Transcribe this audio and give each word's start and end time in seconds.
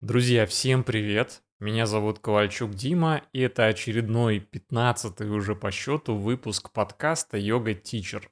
Друзья, 0.00 0.46
всем 0.46 0.84
привет! 0.84 1.42
Меня 1.58 1.84
зовут 1.84 2.20
Ковальчук 2.20 2.72
Дима, 2.72 3.22
и 3.32 3.40
это 3.40 3.66
очередной, 3.66 4.38
15 4.38 5.22
уже 5.22 5.56
по 5.56 5.72
счету, 5.72 6.14
выпуск 6.14 6.70
подкаста 6.70 7.36
«Йога 7.36 7.74
Тичер». 7.74 8.30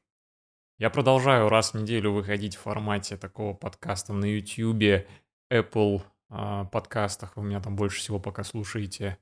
Я 0.79 0.91
продолжаю 0.91 1.49
раз 1.49 1.73
в 1.73 1.75
неделю 1.75 2.13
выходить 2.13 2.55
в 2.55 2.61
формате 2.61 3.17
такого 3.17 3.53
подкаста 3.53 4.13
на 4.13 4.27
YouTube, 4.27 5.09
Apple 5.53 6.03
э, 6.31 6.67
подкастах, 6.71 7.37
вы 7.37 7.43
меня 7.43 7.61
там 7.61 7.75
больше 7.75 7.99
всего 7.99 8.21
пока 8.21 8.45
слушаете, 8.45 9.19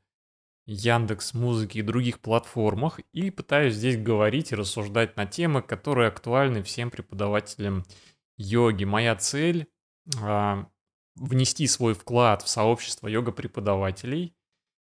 Яндекс 0.67 1.33
Музыки 1.33 1.79
и 1.79 1.83
других 1.83 2.21
платформах, 2.21 3.01
и 3.15 3.31
пытаюсь 3.31 3.73
здесь 3.73 3.97
говорить 3.97 4.53
и 4.53 4.55
рассуждать 4.55 5.17
на 5.17 5.25
темы, 5.25 5.63
которые 5.63 6.09
актуальны 6.09 6.63
всем 6.63 6.91
преподавателям 6.91 7.85
йоги. 8.37 8.85
Моя 8.85 9.17
цель 9.17 9.67
э, 10.23 10.65
внести 11.15 11.67
свой 11.67 11.95
вклад 11.95 12.43
в 12.43 12.49
сообщество 12.49 13.09
йога-преподавателей 13.09 14.37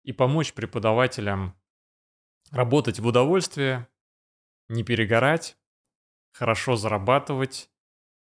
и 0.03 0.13
помочь 0.13 0.53
преподавателям 0.53 1.57
работать 2.51 3.01
в 3.01 3.07
удовольствие, 3.07 3.89
не 4.69 4.83
перегорать, 4.83 5.57
хорошо 6.33 6.77
зарабатывать 6.77 7.71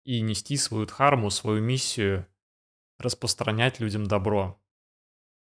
и 0.04 0.22
нести 0.22 0.58
свою 0.58 0.86
дхарму, 0.86 1.30
свою 1.30 1.62
миссию, 1.62 2.28
распространять 3.00 3.80
людям 3.80 4.06
добро. 4.06 4.60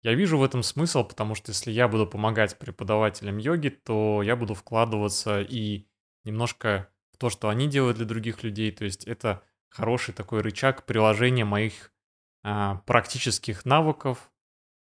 Я 0.03 0.15
вижу 0.15 0.39
в 0.39 0.45
этом 0.45 0.63
смысл, 0.63 1.05
потому 1.05 1.35
что 1.35 1.51
если 1.51 1.73
я 1.73 1.89
буду 1.89 2.07
помогать 2.07 2.59
преподавателям 2.59 3.39
йоги, 3.39 3.71
то 3.71 4.23
я 4.23 4.37
буду 4.37 4.55
вкладываться 4.55 5.41
и 5.41 5.89
немножко 6.25 6.89
в 7.13 7.19
то, 7.19 7.31
что 7.31 7.49
они 7.49 7.67
делают 7.67 7.97
для 7.97 8.07
других 8.07 8.43
людей. 8.43 8.71
То 8.71 8.85
есть 8.85 9.05
это 9.05 9.43
хороший 9.69 10.15
такой 10.15 10.43
рычаг 10.43 10.87
приложения 10.87 11.45
моих 11.45 11.93
практических 12.87 13.65
навыков, 13.65 14.31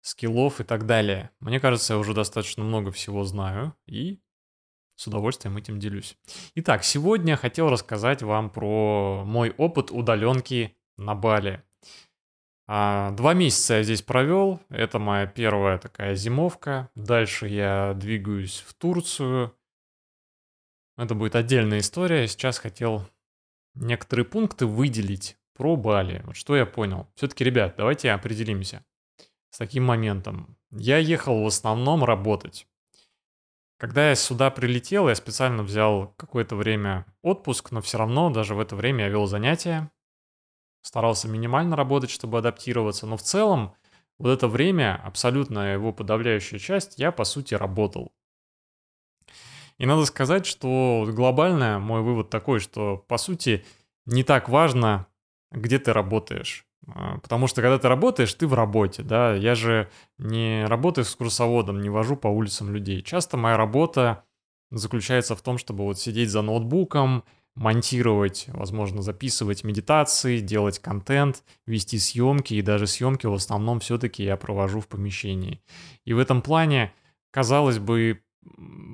скиллов 0.01 0.61
и 0.61 0.63
так 0.63 0.85
далее. 0.85 1.31
Мне 1.39 1.59
кажется, 1.59 1.93
я 1.93 1.99
уже 1.99 2.13
достаточно 2.13 2.63
много 2.63 2.91
всего 2.91 3.23
знаю 3.23 3.75
и 3.87 4.19
с 4.95 5.07
удовольствием 5.07 5.57
этим 5.57 5.79
делюсь. 5.79 6.17
Итак, 6.55 6.83
сегодня 6.83 7.35
хотел 7.35 7.69
рассказать 7.69 8.23
вам 8.23 8.49
про 8.49 9.23
мой 9.25 9.53
опыт 9.57 9.91
удаленки 9.91 10.77
на 10.97 11.15
Бали. 11.15 11.63
А, 12.67 13.11
два 13.11 13.33
месяца 13.33 13.75
я 13.75 13.83
здесь 13.83 14.01
провел. 14.01 14.61
Это 14.69 14.99
моя 14.99 15.27
первая 15.27 15.77
такая 15.77 16.15
зимовка. 16.15 16.89
Дальше 16.95 17.47
я 17.47 17.93
двигаюсь 17.93 18.63
в 18.65 18.73
Турцию. 18.73 19.55
Это 20.97 21.13
будет 21.13 21.35
отдельная 21.35 21.79
история. 21.79 22.27
Сейчас 22.27 22.57
хотел 22.57 23.07
некоторые 23.73 24.25
пункты 24.25 24.65
выделить 24.65 25.37
про 25.55 25.75
Бали. 25.75 26.21
Вот 26.25 26.35
что 26.35 26.55
я 26.55 26.65
понял. 26.65 27.07
Все-таки, 27.15 27.43
ребят, 27.43 27.75
давайте 27.77 28.11
определимся 28.11 28.83
с 29.49 29.57
таким 29.57 29.85
моментом. 29.85 30.57
Я 30.71 30.97
ехал 30.97 31.41
в 31.43 31.47
основном 31.47 32.03
работать. 32.03 32.67
Когда 33.77 34.09
я 34.09 34.15
сюда 34.15 34.51
прилетел, 34.51 35.09
я 35.09 35.15
специально 35.15 35.63
взял 35.63 36.13
какое-то 36.17 36.55
время 36.55 37.05
отпуск, 37.21 37.71
но 37.71 37.81
все 37.81 37.97
равно 37.97 38.29
даже 38.29 38.55
в 38.55 38.59
это 38.59 38.75
время 38.75 39.05
я 39.05 39.09
вел 39.09 39.27
занятия. 39.27 39.91
Старался 40.81 41.27
минимально 41.27 41.75
работать, 41.75 42.09
чтобы 42.09 42.37
адаптироваться. 42.37 43.07
Но 43.07 43.17
в 43.17 43.21
целом, 43.21 43.73
вот 44.17 44.29
это 44.29 44.47
время, 44.47 45.01
абсолютно 45.03 45.73
его 45.73 45.91
подавляющая 45.91 46.59
часть, 46.59 46.99
я, 46.99 47.11
по 47.11 47.25
сути, 47.25 47.53
работал. 47.53 48.13
И 49.77 49.85
надо 49.85 50.05
сказать, 50.05 50.45
что 50.45 51.05
глобально 51.09 51.79
мой 51.79 52.01
вывод 52.01 52.29
такой, 52.29 52.59
что, 52.59 52.97
по 53.07 53.17
сути, 53.17 53.65
не 54.05 54.23
так 54.23 54.47
важно, 54.47 55.07
где 55.55 55.79
ты 55.79 55.93
работаешь. 55.93 56.65
А, 56.87 57.17
потому 57.19 57.47
что 57.47 57.61
когда 57.61 57.77
ты 57.77 57.87
работаешь, 57.87 58.33
ты 58.33 58.47
в 58.47 58.53
работе, 58.53 59.03
да. 59.03 59.33
Я 59.33 59.55
же 59.55 59.89
не 60.17 60.65
работаю 60.65 61.05
с 61.05 61.15
курсоводом, 61.15 61.81
не 61.81 61.89
вожу 61.89 62.15
по 62.15 62.27
улицам 62.27 62.73
людей. 62.73 63.01
Часто 63.01 63.37
моя 63.37 63.57
работа 63.57 64.23
заключается 64.71 65.35
в 65.35 65.41
том, 65.41 65.57
чтобы 65.57 65.83
вот 65.83 65.99
сидеть 65.99 66.29
за 66.29 66.41
ноутбуком, 66.41 67.23
монтировать, 67.55 68.47
возможно, 68.49 69.01
записывать 69.01 69.63
медитации, 69.63 70.39
делать 70.39 70.79
контент, 70.79 71.43
вести 71.65 71.97
съемки, 71.97 72.53
и 72.53 72.61
даже 72.61 72.85
съемки 72.85 73.27
в 73.27 73.33
основном 73.33 73.79
все-таки 73.79 74.23
я 74.23 74.35
провожу 74.35 74.81
в 74.81 74.87
помещении. 74.87 75.61
И 76.03 76.13
в 76.13 76.19
этом 76.19 76.41
плане, 76.41 76.93
казалось 77.31 77.79
бы, 77.79 78.21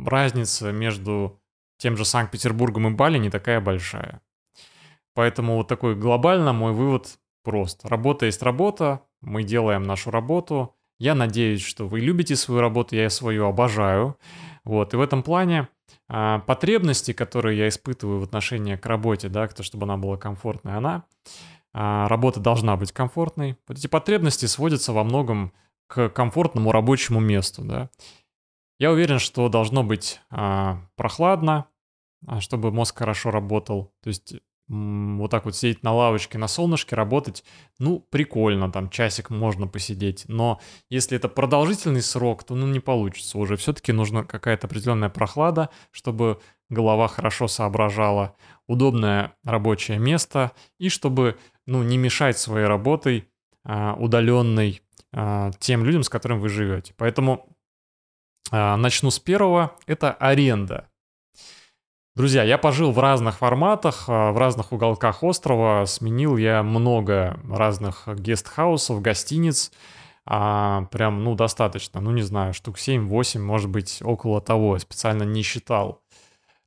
разница 0.06 0.72
между 0.72 1.40
тем 1.78 1.98
же 1.98 2.06
Санкт-Петербургом 2.06 2.88
и 2.88 2.92
Бали 2.92 3.18
не 3.18 3.32
такая 3.32 3.60
большая. 3.60 4.22
Поэтому 5.14 5.58
вот 5.58 5.68
такой 5.68 5.96
глобально 5.96 6.54
мой 6.54 6.74
вывод 6.74 7.20
прост. 7.44 7.86
Работа 7.86 8.26
есть 8.26 8.42
работа, 8.42 9.02
мы 9.22 9.44
делаем 9.44 9.84
нашу 9.84 10.12
работу. 10.12 10.76
Я 11.00 11.16
надеюсь, 11.16 11.64
что 11.64 11.88
вы 11.88 12.00
любите 12.00 12.36
свою 12.36 12.62
работу, 12.62 12.96
я 12.96 13.10
свою 13.10 13.46
обожаю. 13.46 14.18
Вот, 14.64 14.94
и 14.94 14.98
в 14.98 15.02
этом 15.02 15.24
плане 15.24 15.68
а, 16.08 16.40
потребности, 16.40 17.14
которые 17.14 17.58
я 17.58 17.68
испытываю 17.68 18.20
в 18.20 18.24
отношении 18.24 18.76
к 18.76 18.86
работе, 18.86 19.28
да, 19.28 19.48
то, 19.48 19.64
чтобы 19.64 19.86
она 19.86 19.98
была 19.98 20.18
комфортной, 20.18 20.76
она, 20.76 21.06
а, 21.74 22.08
работа 22.08 22.40
должна 22.40 22.78
быть 22.78 22.92
комфортной. 22.92 23.58
Вот 23.68 23.78
эти 23.78 23.88
потребности 23.88 24.46
сводятся 24.46 24.94
во 24.94 25.04
многом 25.04 25.54
к 25.88 26.10
комфортному 26.10 26.72
рабочему 26.72 27.20
месту, 27.20 27.64
да. 27.64 27.90
Я 28.80 28.92
уверен, 28.92 29.20
что 29.20 29.50
должно 29.50 29.84
быть 29.84 30.22
а, 30.30 30.80
прохладно, 30.96 31.68
а, 32.28 32.42
чтобы 32.42 32.72
мозг 32.72 32.98
хорошо 32.98 33.32
работал. 33.32 33.94
То 34.02 34.10
есть 34.10 34.36
вот 34.72 35.30
так 35.32 35.44
вот 35.44 35.56
сидеть 35.56 35.84
на 35.84 35.94
лавочке 35.94 36.38
на 36.38 36.48
солнышке, 36.48 36.96
работать, 36.96 37.44
ну, 37.78 38.00
прикольно, 38.00 38.72
там 38.72 38.90
часик 38.90 39.30
можно 39.30 39.68
посидеть, 39.68 40.24
но 40.28 40.62
если 40.90 41.18
это 41.18 41.28
продолжительный 41.28 42.02
срок, 42.02 42.46
то 42.46 42.56
ну 42.56 42.68
не 42.68 42.80
получится 42.80 43.38
уже. 43.38 43.58
Все-таки 43.58 43.92
нужна 43.92 44.24
какая-то 44.24 44.68
определенная 44.68 45.10
прохлада, 45.10 45.70
чтобы 45.92 46.40
голова 46.70 47.10
хорошо 47.10 47.48
соображала, 47.48 48.36
удобное 48.68 49.34
рабочее 49.44 50.00
место 50.00 50.54
и 50.80 50.88
чтобы, 50.88 51.38
ну, 51.66 51.84
не 51.84 51.98
мешать 51.98 52.38
своей 52.38 52.66
работой 52.66 53.28
а, 53.66 53.96
удаленной 53.96 54.82
а, 55.12 55.52
тем 55.60 55.84
людям, 55.84 56.04
с 56.04 56.10
которыми 56.10 56.40
вы 56.40 56.48
живете. 56.48 56.94
Поэтому 56.96 57.58
а, 58.52 58.78
начну 58.78 59.12
с 59.12 59.20
первого, 59.20 59.76
это 59.86 60.14
аренда. 60.14 60.91
Друзья, 62.14 62.44
я 62.44 62.58
пожил 62.58 62.92
в 62.92 63.00
разных 63.00 63.38
форматах, 63.38 64.04
а, 64.10 64.34
в 64.34 64.38
разных 64.38 64.74
уголках 64.74 65.24
острова. 65.24 65.86
Сменил 65.86 66.36
я 66.36 66.62
много 66.62 67.40
разных 67.50 68.06
гестхаусов, 68.06 69.02
гостиниц. 69.02 69.72
А, 70.26 70.84
прям, 70.92 71.24
ну, 71.24 71.36
достаточно. 71.36 72.02
Ну, 72.02 72.12
не 72.12 72.22
знаю, 72.22 72.54
штук 72.54 72.78
7-8, 72.78 73.42
может 73.42 73.70
быть, 73.70 74.02
около 74.04 74.42
того. 74.42 74.78
Специально 74.78 75.24
не 75.24 75.42
считал. 75.42 76.04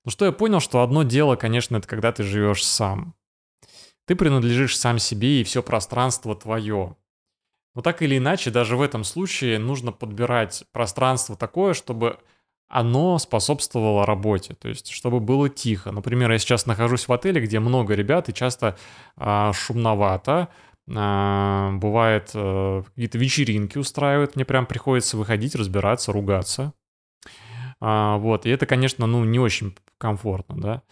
Ну, 0.06 0.10
что 0.10 0.24
я 0.24 0.32
понял, 0.32 0.60
что 0.60 0.82
одно 0.82 1.02
дело, 1.02 1.36
конечно, 1.36 1.76
это 1.76 1.86
когда 1.86 2.10
ты 2.10 2.22
живешь 2.22 2.64
сам. 2.64 3.14
Ты 4.06 4.16
принадлежишь 4.16 4.78
сам 4.78 4.98
себе, 4.98 5.42
и 5.42 5.44
все 5.44 5.62
пространство 5.62 6.34
твое. 6.34 6.96
Но 7.74 7.82
так 7.82 8.00
или 8.00 8.16
иначе, 8.16 8.50
даже 8.50 8.78
в 8.78 8.82
этом 8.82 9.04
случае 9.04 9.58
нужно 9.58 9.92
подбирать 9.92 10.64
пространство 10.72 11.36
такое, 11.36 11.74
чтобы 11.74 12.18
оно 12.74 13.18
способствовало 13.18 14.04
работе, 14.04 14.54
то 14.54 14.68
есть 14.68 14.90
чтобы 14.90 15.20
было 15.20 15.48
тихо. 15.48 15.92
Например, 15.92 16.32
я 16.32 16.38
сейчас 16.38 16.66
нахожусь 16.66 17.06
в 17.06 17.12
отеле, 17.12 17.40
где 17.40 17.60
много 17.60 17.94
ребят 17.94 18.28
и 18.28 18.34
часто 18.34 18.76
а, 19.16 19.52
шумновато, 19.52 20.48
а, 20.92 21.70
бывает 21.74 22.32
а, 22.34 22.82
какие-то 22.82 23.16
вечеринки 23.16 23.78
устраивают, 23.78 24.34
мне 24.34 24.44
прям 24.44 24.66
приходится 24.66 25.16
выходить, 25.16 25.54
разбираться, 25.54 26.10
ругаться. 26.10 26.72
А, 27.80 28.16
вот, 28.16 28.44
и 28.44 28.50
это, 28.50 28.66
конечно, 28.66 29.06
ну, 29.06 29.22
не 29.24 29.38
очень 29.38 29.76
комфортно, 29.98 30.60
да. 30.60 30.82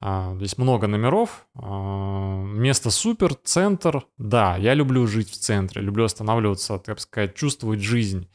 А, 0.00 0.34
здесь 0.36 0.58
много 0.58 0.86
номеров, 0.86 1.46
а, 1.56 2.44
место 2.44 2.90
супер, 2.90 3.34
центр, 3.34 4.06
да, 4.16 4.56
я 4.58 4.74
люблю 4.74 5.08
жить 5.08 5.30
в 5.30 5.38
центре, 5.38 5.82
люблю 5.82 6.04
останавливаться, 6.04 6.78
так 6.78 7.00
сказать, 7.00 7.34
чувствовать 7.34 7.80
жизнь. 7.80 8.28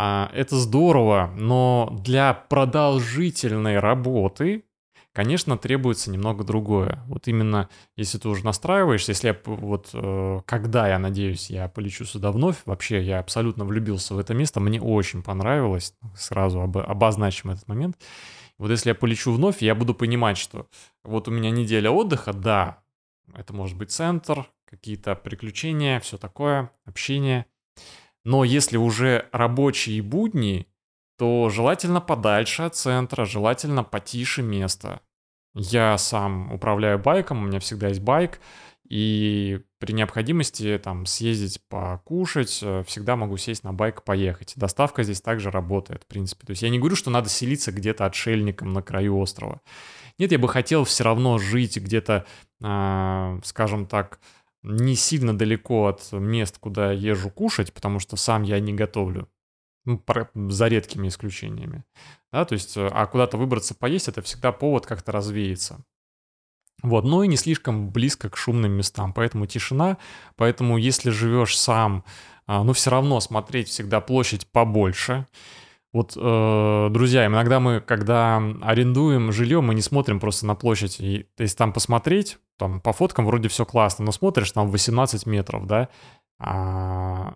А, 0.00 0.30
это 0.32 0.54
здорово, 0.54 1.34
но 1.36 1.92
для 2.04 2.32
продолжительной 2.32 3.80
работы, 3.80 4.62
конечно, 5.12 5.58
требуется 5.58 6.12
немного 6.12 6.44
другое. 6.44 7.02
Вот 7.08 7.26
именно, 7.26 7.68
если 7.96 8.16
ты 8.18 8.28
уже 8.28 8.44
настраиваешься, 8.44 9.10
если 9.10 9.26
я 9.28 9.38
вот, 9.44 9.90
э, 9.92 10.40
когда 10.46 10.86
я 10.86 11.00
надеюсь, 11.00 11.50
я 11.50 11.66
полечу 11.66 12.04
сюда 12.04 12.30
вновь, 12.30 12.58
вообще 12.64 13.02
я 13.02 13.18
абсолютно 13.18 13.64
влюбился 13.64 14.14
в 14.14 14.20
это 14.20 14.34
место, 14.34 14.60
мне 14.60 14.80
очень 14.80 15.24
понравилось, 15.24 15.94
сразу 16.14 16.60
об, 16.60 16.78
обозначим 16.78 17.50
этот 17.50 17.66
момент. 17.66 17.96
Вот 18.56 18.70
если 18.70 18.90
я 18.90 18.94
полечу 18.94 19.32
вновь, 19.32 19.62
я 19.62 19.74
буду 19.74 19.94
понимать, 19.94 20.38
что 20.38 20.68
вот 21.02 21.26
у 21.26 21.32
меня 21.32 21.50
неделя 21.50 21.90
отдыха, 21.90 22.32
да, 22.32 22.84
это 23.34 23.52
может 23.52 23.76
быть 23.76 23.90
центр, 23.90 24.48
какие-то 24.64 25.16
приключения, 25.16 25.98
все 25.98 26.18
такое, 26.18 26.70
общение– 26.86 27.46
но 28.28 28.44
если 28.44 28.76
уже 28.76 29.26
рабочие 29.32 30.02
будни, 30.02 30.66
то 31.16 31.48
желательно 31.48 32.02
подальше 32.02 32.64
от 32.64 32.76
центра, 32.76 33.24
желательно 33.24 33.84
потише 33.84 34.42
место. 34.42 35.00
Я 35.54 35.96
сам 35.96 36.52
управляю 36.52 36.98
байком, 36.98 37.38
у 37.38 37.46
меня 37.46 37.58
всегда 37.58 37.88
есть 37.88 38.02
байк, 38.02 38.38
И 38.86 39.60
при 39.78 39.92
необходимости 39.92 40.78
там 40.82 41.06
съездить 41.06 41.62
покушать, 41.70 42.60
э, 42.62 42.84
всегда 42.86 43.16
могу 43.16 43.38
сесть 43.38 43.64
на 43.64 43.72
байк, 43.72 44.02
поехать. 44.04 44.52
Доставка 44.56 45.04
здесь 45.04 45.22
также 45.22 45.50
работает, 45.50 46.04
в 46.04 46.06
принципе. 46.06 46.46
То 46.46 46.50
есть 46.50 46.62
я 46.62 46.68
не 46.68 46.78
говорю, 46.78 46.96
что 46.96 47.10
надо 47.10 47.30
селиться 47.30 47.72
где-то 47.72 48.04
отшельником 48.04 48.74
на 48.74 48.82
краю 48.82 49.16
острова. 49.16 49.62
Нет, 50.18 50.32
я 50.32 50.38
бы 50.38 50.48
хотел 50.48 50.84
все 50.84 51.04
равно 51.04 51.38
жить 51.38 51.78
где-то, 51.78 52.26
э, 52.62 53.40
скажем 53.42 53.86
так, 53.86 54.20
не 54.62 54.94
сильно 54.96 55.36
далеко 55.36 55.86
от 55.86 56.12
мест, 56.12 56.58
куда 56.58 56.92
езжу 56.92 57.30
кушать, 57.30 57.72
потому 57.72 58.00
что 58.00 58.16
сам 58.16 58.42
я 58.42 58.60
не 58.60 58.72
готовлю. 58.72 59.28
Ну, 59.84 60.02
за 60.34 60.68
редкими 60.68 61.08
исключениями. 61.08 61.84
Да, 62.30 62.44
то 62.44 62.52
есть, 62.54 62.74
а 62.76 63.06
куда-то 63.06 63.38
выбраться 63.38 63.74
поесть, 63.74 64.08
это 64.08 64.20
всегда 64.20 64.52
повод 64.52 64.84
как-то 64.84 65.12
развеяться. 65.12 65.82
Вот, 66.82 67.04
но 67.04 67.24
и 67.24 67.28
не 67.28 67.36
слишком 67.36 67.90
близко 67.90 68.30
к 68.30 68.36
шумным 68.36 68.72
местам, 68.72 69.12
поэтому 69.12 69.46
тишина, 69.46 69.98
поэтому 70.36 70.76
если 70.76 71.10
живешь 71.10 71.58
сам, 71.58 72.04
а, 72.46 72.62
ну 72.62 72.72
все 72.72 72.90
равно 72.90 73.18
смотреть 73.20 73.68
всегда 73.68 74.00
площадь 74.00 74.46
побольше. 74.46 75.26
Вот, 75.92 76.16
э, 76.16 76.88
друзья, 76.90 77.26
иногда 77.26 77.60
мы, 77.60 77.80
когда 77.80 78.42
арендуем 78.60 79.32
жилье, 79.32 79.62
мы 79.62 79.74
не 79.74 79.80
смотрим 79.80 80.20
просто 80.20 80.46
на 80.46 80.54
площадь. 80.54 81.00
И, 81.00 81.26
то 81.34 81.42
есть 81.42 81.56
там 81.56 81.72
посмотреть, 81.72 82.38
там 82.58 82.80
по 82.80 82.92
фоткам 82.92 83.24
вроде 83.24 83.48
все 83.48 83.64
классно, 83.64 84.04
но 84.04 84.12
смотришь, 84.12 84.52
там 84.52 84.70
18 84.70 85.24
метров, 85.26 85.66
да, 85.66 85.88
а, 86.38 87.34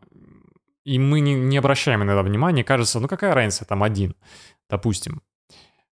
и 0.85 0.99
мы 0.99 1.21
не, 1.21 1.35
не 1.35 1.57
обращаем 1.57 2.03
иногда 2.03 2.23
внимания, 2.23 2.65
кажется, 2.65 3.01
ну 3.01 3.09
какая 3.09 3.35
разница, 3.35 3.65
там 3.65 3.83
один, 3.83 4.15
допустим. 4.69 5.23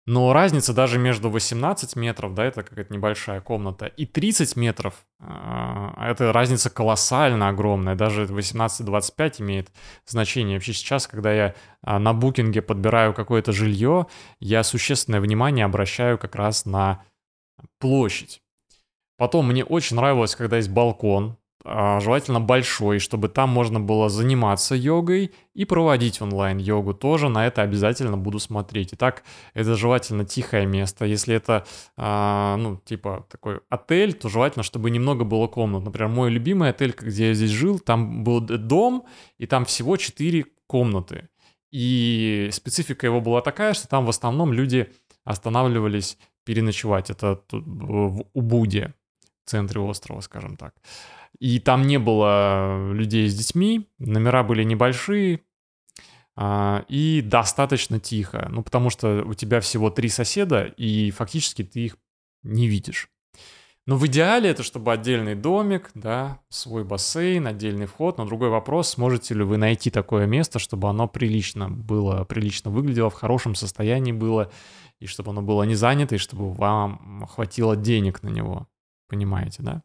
Но 0.07 0.31
разница 0.31 0.73
даже 0.73 0.97
между 0.97 1.29
18 1.29 1.97
метров, 1.97 2.33
да, 2.33 2.45
это 2.45 2.63
какая-то 2.63 2.93
небольшая 2.93 3.41
комната, 3.41 3.87
и 3.87 4.05
30 4.05 4.55
метров, 4.55 5.05
э, 5.19 5.89
это 5.99 6.31
разница 6.31 6.69
колоссально 6.69 7.49
огромная. 7.49 7.95
Даже 7.95 8.23
18-25 8.23 9.41
имеет 9.41 9.69
значение. 10.05 10.55
Вообще 10.55 10.71
сейчас, 10.71 11.07
когда 11.07 11.33
я 11.33 11.55
э, 11.85 11.97
на 11.97 12.13
букинге 12.13 12.61
подбираю 12.61 13.13
какое-то 13.13 13.51
жилье, 13.51 14.07
я 14.39 14.63
существенное 14.63 15.19
внимание 15.19 15.65
обращаю 15.65 16.17
как 16.17 16.35
раз 16.35 16.65
на 16.65 17.03
площадь. 17.77 18.41
Потом 19.17 19.47
мне 19.47 19.65
очень 19.65 19.97
нравилось, 19.97 20.37
когда 20.37 20.55
есть 20.55 20.69
балкон, 20.69 21.31
а, 21.31 21.46
желательно 21.99 22.39
большой, 22.39 22.99
чтобы 22.99 23.29
там 23.29 23.49
можно 23.49 23.79
было 23.79 24.09
заниматься 24.09 24.75
йогой 24.75 25.31
и 25.53 25.65
проводить 25.65 26.21
онлайн-йогу. 26.21 26.93
Тоже 26.93 27.29
на 27.29 27.45
это 27.47 27.61
обязательно 27.61 28.17
буду 28.17 28.39
смотреть. 28.39 28.89
Итак, 28.93 29.23
это 29.53 29.75
желательно 29.75 30.23
тихое 30.23 30.65
место. 30.65 31.05
Если 31.05 31.35
это, 31.35 31.65
а, 31.97 32.55
ну, 32.57 32.77
типа 32.77 33.25
такой 33.29 33.59
отель, 33.69 34.13
то 34.13 34.29
желательно, 34.29 34.63
чтобы 34.63 34.91
немного 34.91 35.23
было 35.23 35.47
комнат. 35.47 35.83
Например, 35.83 36.09
мой 36.09 36.29
любимый 36.29 36.69
отель, 36.69 36.95
где 36.97 37.29
я 37.29 37.33
здесь 37.33 37.51
жил, 37.51 37.79
там 37.79 38.23
был 38.23 38.39
дом, 38.39 39.05
и 39.37 39.45
там 39.45 39.65
всего 39.65 39.97
4 39.97 40.45
комнаты. 40.67 41.29
И 41.71 42.49
специфика 42.51 43.05
его 43.05 43.19
была 43.19 43.41
такая, 43.41 43.73
что 43.73 43.87
там 43.87 44.05
в 44.05 44.09
основном 44.09 44.53
люди 44.53 44.91
останавливались 45.23 46.17
переночевать. 46.45 47.09
Это 47.09 47.41
в 47.51 48.25
Убуде, 48.33 48.93
в 49.43 49.49
центре 49.49 49.81
острова, 49.81 50.21
скажем 50.21 50.55
так. 50.55 50.73
И 51.39 51.59
там 51.59 51.83
не 51.87 51.99
было 51.99 52.91
людей 52.93 53.27
с 53.29 53.35
детьми, 53.35 53.87
номера 53.99 54.43
были 54.43 54.63
небольшие 54.63 55.41
а, 56.35 56.85
и 56.87 57.21
достаточно 57.21 57.99
тихо. 57.99 58.47
Ну, 58.51 58.63
потому 58.63 58.89
что 58.89 59.23
у 59.25 59.33
тебя 59.33 59.59
всего 59.59 59.89
три 59.89 60.09
соседа, 60.09 60.63
и 60.77 61.11
фактически 61.11 61.63
ты 61.63 61.79
их 61.81 61.97
не 62.43 62.67
видишь. 62.67 63.09
Но 63.87 63.95
в 63.95 64.05
идеале 64.05 64.49
это 64.49 64.63
чтобы 64.63 64.91
отдельный 64.91 65.33
домик, 65.33 65.91
да, 65.93 66.41
свой 66.49 66.83
бассейн, 66.83 67.47
отдельный 67.47 67.85
вход. 67.85 68.17
Но 68.17 68.25
другой 68.25 68.49
вопрос, 68.49 68.89
сможете 68.89 69.33
ли 69.33 69.43
вы 69.43 69.55
найти 69.55 69.89
такое 69.89 70.27
место, 70.27 70.59
чтобы 70.59 70.89
оно 70.89 71.07
прилично 71.07 71.69
было, 71.69 72.25
прилично 72.25 72.69
выглядело, 72.69 73.09
в 73.09 73.13
хорошем 73.13 73.55
состоянии 73.55 74.11
было, 74.11 74.51
и 74.99 75.07
чтобы 75.07 75.31
оно 75.31 75.41
было 75.41 75.63
не 75.63 75.75
занято, 75.75 76.15
и 76.15 76.17
чтобы 76.17 76.51
вам 76.51 77.25
хватило 77.27 77.77
денег 77.77 78.23
на 78.23 78.27
него. 78.27 78.67
Понимаете, 79.07 79.63
да? 79.63 79.81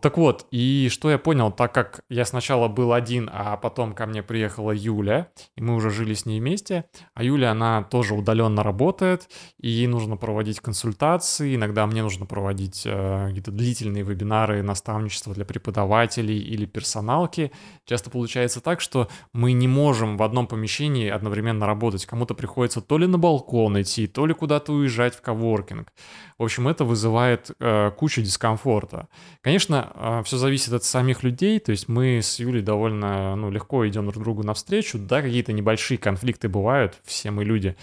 Так 0.00 0.16
вот, 0.16 0.46
и 0.50 0.88
что 0.90 1.10
я 1.10 1.18
понял, 1.18 1.52
так 1.52 1.74
как 1.74 2.00
я 2.08 2.24
сначала 2.24 2.66
был 2.66 2.94
один, 2.94 3.28
а 3.30 3.58
потом 3.58 3.92
ко 3.92 4.06
мне 4.06 4.22
приехала 4.22 4.70
Юля, 4.70 5.28
и 5.54 5.60
мы 5.60 5.74
уже 5.74 5.90
жили 5.90 6.14
с 6.14 6.24
ней 6.24 6.40
вместе, 6.40 6.86
а 7.12 7.22
Юля, 7.22 7.50
она 7.50 7.82
тоже 7.82 8.14
удаленно 8.14 8.62
работает, 8.62 9.28
и 9.60 9.68
ей 9.68 9.86
нужно 9.86 10.16
проводить 10.16 10.60
консультации, 10.60 11.56
иногда 11.56 11.86
мне 11.86 12.02
нужно 12.02 12.24
проводить 12.24 12.84
э, 12.86 13.26
какие-то 13.26 13.50
длительные 13.50 14.02
вебинары, 14.02 14.62
наставничества 14.62 15.34
для 15.34 15.44
преподавателей 15.44 16.38
или 16.38 16.64
персоналки. 16.64 17.52
Часто 17.84 18.08
получается 18.08 18.62
так, 18.62 18.80
что 18.80 19.08
мы 19.34 19.52
не 19.52 19.68
можем 19.68 20.16
в 20.16 20.22
одном 20.22 20.46
помещении 20.46 21.10
одновременно 21.10 21.66
работать. 21.66 22.06
Кому-то 22.06 22.32
приходится 22.32 22.80
то 22.80 22.96
ли 22.96 23.06
на 23.06 23.18
балкон 23.18 23.78
идти, 23.82 24.06
то 24.06 24.24
ли 24.24 24.32
куда-то 24.32 24.72
уезжать 24.72 25.14
в 25.14 25.20
коворкинг. 25.20 25.92
В 26.38 26.44
общем, 26.44 26.68
это 26.68 26.84
вызывает 26.84 27.50
э, 27.60 27.90
кучу 27.96 28.22
дискомфорта. 28.22 29.08
Конечно, 29.40 29.65
э, 29.70 30.22
все 30.24 30.36
зависит 30.36 30.72
от 30.72 30.84
самих 30.84 31.22
людей, 31.22 31.58
то 31.58 31.72
есть 31.72 31.88
мы 31.88 32.18
с 32.22 32.38
Юлей 32.38 32.62
довольно 32.62 33.34
ну, 33.36 33.50
легко 33.50 33.86
идем 33.88 34.06
друг 34.06 34.22
другу 34.22 34.42
навстречу, 34.42 34.98
да, 34.98 35.22
какие-то 35.22 35.52
небольшие 35.52 35.98
конфликты 35.98 36.48
бывают, 36.48 37.00
все 37.04 37.30
мы 37.30 37.44
люди, 37.44 37.76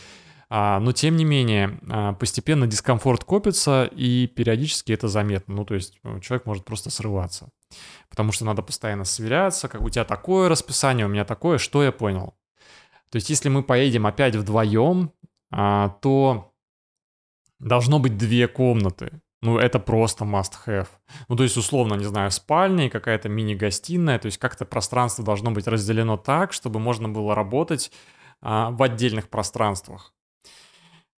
а, 0.55 0.79
но 0.79 0.91
тем 0.91 1.15
не 1.15 1.25
менее, 1.25 1.79
а, 1.89 2.13
постепенно 2.13 2.67
дискомфорт 2.67 3.23
копится, 3.23 3.85
и 3.85 4.27
периодически 4.27 4.91
это 4.91 5.07
заметно. 5.07 5.55
Ну, 5.55 5.65
то 5.65 5.73
есть 5.73 5.99
э, 6.03 6.19
человек 6.19 6.45
может 6.45 6.63
просто 6.63 6.91
срываться. 6.91 7.49
Потому 8.07 8.31
что 8.31 8.45
надо 8.45 8.61
постоянно 8.61 9.03
сверяться, 9.03 9.67
как 9.67 9.81
у 9.81 9.89
тебя 9.89 10.05
такое 10.05 10.49
расписание, 10.49 11.07
у 11.07 11.09
меня 11.09 11.25
такое, 11.25 11.57
что 11.57 11.83
я 11.83 11.91
понял. 11.91 12.35
То 13.09 13.15
есть 13.15 13.31
если 13.31 13.49
мы 13.49 13.63
поедем 13.63 14.05
опять 14.05 14.35
вдвоем, 14.35 15.11
а, 15.51 15.89
то 16.03 16.53
должно 17.57 17.97
быть 17.97 18.15
две 18.15 18.47
комнаты. 18.47 19.22
Ну, 19.43 19.57
это 19.57 19.77
просто 19.77 20.23
must-have. 20.23 20.87
Ну, 21.27 21.35
то 21.35 21.43
есть, 21.43 21.57
условно, 21.57 21.95
не 21.95 22.05
знаю, 22.05 22.31
спальня 22.31 22.85
и 22.85 22.89
какая-то 22.89 23.27
мини-гостиная. 23.27 24.17
То 24.17 24.27
есть, 24.27 24.37
как-то 24.37 24.63
пространство 24.63 25.25
должно 25.25 25.51
быть 25.51 25.67
разделено 25.67 26.15
так, 26.15 26.53
чтобы 26.53 26.79
можно 26.79 27.09
было 27.09 27.35
работать 27.35 27.91
а, 28.41 28.71
в 28.71 28.81
отдельных 28.81 29.27
пространствах. 29.27 30.13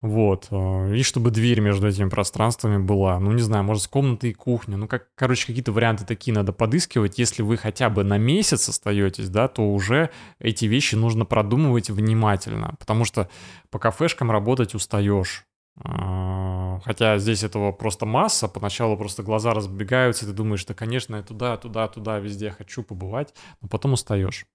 Вот. 0.01 0.49
А, 0.51 0.91
и 0.91 1.03
чтобы 1.03 1.33
дверь 1.33 1.61
между 1.61 1.87
этими 1.87 2.09
пространствами 2.09 2.79
была. 2.79 3.21
Ну, 3.21 3.31
не 3.33 3.43
знаю, 3.43 3.63
может, 3.63 3.83
с 3.83 3.89
комнатой 3.89 4.31
и 4.31 4.35
кухня. 4.35 4.79
Ну, 4.79 4.89
как, 4.89 5.09
короче, 5.17 5.47
какие-то 5.47 5.73
варианты 5.73 6.07
такие 6.07 6.33
надо 6.33 6.55
подыскивать. 6.55 7.19
Если 7.19 7.43
вы 7.43 7.59
хотя 7.59 7.91
бы 7.91 8.05
на 8.05 8.17
месяц 8.17 8.71
остаетесь, 8.71 9.29
да, 9.29 9.49
то 9.49 9.71
уже 9.71 10.09
эти 10.39 10.65
вещи 10.65 10.95
нужно 10.95 11.27
продумывать 11.27 11.91
внимательно. 11.91 12.75
Потому 12.79 13.05
что 13.05 13.29
по 13.71 13.79
кафешкам 13.79 14.31
работать 14.31 14.75
устаешь. 14.75 15.45
А, 15.83 16.81
хотя 16.85 17.19
здесь 17.19 17.43
этого 17.43 17.73
просто 17.73 18.07
масса, 18.07 18.49
поначалу 18.49 18.97
просто 18.97 19.23
глаза 19.23 19.55
разбегаются, 19.55 20.25
и 20.25 20.29
ты 20.29 20.35
думаешь, 20.35 20.65
да, 20.65 20.75
конечно, 20.75 21.17
я 21.17 21.23
туда, 21.23 21.57
туда, 21.57 21.89
туда, 21.89 22.19
везде 22.19 22.51
хочу 22.51 22.83
побывать, 22.83 23.35
но 23.61 23.69
потом 23.69 23.95
устаешь. 23.95 24.47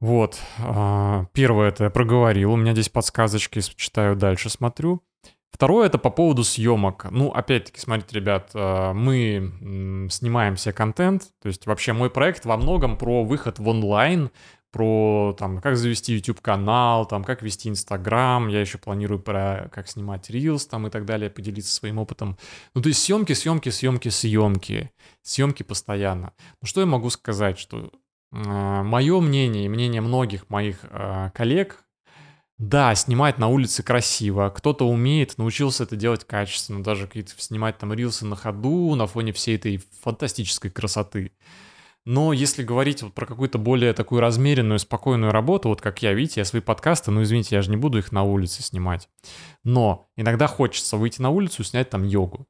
Вот, 0.00 0.38
а, 0.58 1.26
первое 1.32 1.68
это 1.68 1.84
я 1.84 1.90
проговорил, 1.90 2.52
у 2.52 2.56
меня 2.56 2.72
здесь 2.72 2.88
подсказочки, 2.88 3.60
читаю 3.60 4.16
дальше, 4.16 4.50
смотрю. 4.50 5.02
Второе 5.50 5.86
это 5.86 5.98
по 5.98 6.10
поводу 6.10 6.44
съемок. 6.44 7.08
Ну, 7.10 7.32
опять-таки, 7.32 7.80
смотрите, 7.80 8.16
ребят, 8.16 8.50
а, 8.54 8.94
мы 8.94 10.08
снимаем 10.10 10.56
все 10.56 10.72
контент, 10.72 11.24
то 11.42 11.48
есть 11.48 11.66
вообще 11.66 11.92
мой 11.92 12.08
проект 12.08 12.44
во 12.44 12.56
многом 12.56 12.96
про 12.96 13.24
выход 13.24 13.58
в 13.58 13.68
онлайн, 13.68 14.30
про 14.72 15.34
там, 15.38 15.60
как 15.60 15.76
завести 15.76 16.14
YouTube 16.14 16.40
канал, 16.40 17.06
там, 17.06 17.24
как 17.24 17.42
вести 17.42 17.68
Инстаграм, 17.68 18.48
я 18.48 18.60
еще 18.60 18.78
планирую 18.78 19.20
про 19.20 19.68
как 19.72 19.88
снимать 19.88 20.30
Reels 20.30 20.68
там 20.68 20.86
и 20.86 20.90
так 20.90 21.04
далее, 21.04 21.30
поделиться 21.30 21.74
своим 21.74 21.98
опытом. 21.98 22.38
Ну, 22.74 22.82
то 22.82 22.88
есть 22.88 23.02
съемки, 23.02 23.32
съемки, 23.32 23.68
съемки, 23.68 24.08
съемки, 24.08 24.90
съемки 25.22 25.62
постоянно. 25.62 26.32
Ну, 26.60 26.66
что 26.66 26.80
я 26.80 26.86
могу 26.86 27.10
сказать, 27.10 27.58
что 27.58 27.78
э, 27.86 27.88
а, 28.32 28.82
мое 28.82 29.20
мнение 29.20 29.66
и 29.66 29.68
мнение 29.68 30.00
многих 30.00 30.48
моих 30.48 30.78
э, 30.82 31.30
коллег, 31.34 31.84
да, 32.60 32.94
снимать 32.94 33.38
на 33.38 33.48
улице 33.48 33.82
красиво, 33.82 34.52
кто-то 34.54 34.86
умеет, 34.86 35.38
научился 35.38 35.84
это 35.84 35.96
делать 35.96 36.24
качественно, 36.24 36.84
даже 36.84 37.06
какие-то 37.06 37.32
снимать 37.38 37.78
там 37.78 37.94
рилсы 37.94 38.26
на 38.26 38.36
ходу 38.36 38.94
на 38.96 39.06
фоне 39.06 39.32
всей 39.32 39.56
этой 39.56 39.82
фантастической 40.02 40.70
красоты. 40.70 41.32
Но 42.10 42.32
если 42.32 42.64
говорить 42.64 43.04
вот 43.04 43.14
про 43.14 43.24
какую-то 43.24 43.56
более 43.56 43.92
такую 43.92 44.20
размеренную, 44.20 44.80
спокойную 44.80 45.30
работу, 45.30 45.68
вот 45.68 45.80
как 45.80 46.02
я, 46.02 46.12
видите, 46.12 46.40
я 46.40 46.44
свои 46.44 46.60
подкасты, 46.60 47.12
ну 47.12 47.22
извините, 47.22 47.54
я 47.54 47.62
же 47.62 47.70
не 47.70 47.76
буду 47.76 47.98
их 47.98 48.10
на 48.10 48.24
улице 48.24 48.64
снимать. 48.64 49.08
Но 49.62 50.10
иногда 50.16 50.48
хочется 50.48 50.96
выйти 50.96 51.22
на 51.22 51.30
улицу 51.30 51.62
снять 51.62 51.88
там 51.88 52.02
йогу. 52.02 52.48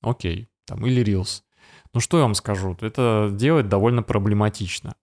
Окей, 0.00 0.48
там 0.64 0.86
или 0.86 1.02
рилс. 1.02 1.44
Ну 1.92 2.00
что 2.00 2.16
я 2.16 2.22
вам 2.22 2.34
скажу, 2.34 2.78
это 2.80 3.28
делать 3.30 3.68
довольно 3.68 4.02
проблематично. 4.02 4.94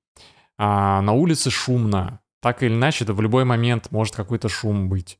А 0.58 1.00
на 1.02 1.14
улице 1.14 1.52
шумно. 1.52 2.22
Так 2.42 2.64
или 2.64 2.74
иначе, 2.74 3.04
это 3.04 3.14
в 3.14 3.22
любой 3.22 3.46
момент 3.46 3.92
может 3.92 4.16
какой-то 4.16 4.50
шум 4.50 4.90
быть. 4.90 5.20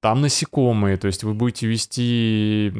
Там 0.00 0.20
насекомые, 0.20 0.96
то 0.96 1.06
есть 1.06 1.24
вы 1.24 1.34
будете 1.34 1.66
вести 1.66 2.70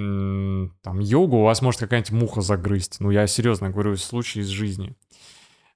там 0.82 1.00
йогу, 1.00 1.38
у 1.38 1.44
вас 1.44 1.62
может 1.62 1.80
какая-нибудь 1.80 2.12
муха 2.12 2.40
загрызть. 2.40 3.00
Ну, 3.00 3.10
я 3.10 3.26
серьезно 3.26 3.70
говорю, 3.70 3.96
случай 3.96 4.40
из 4.40 4.48
жизни. 4.48 4.96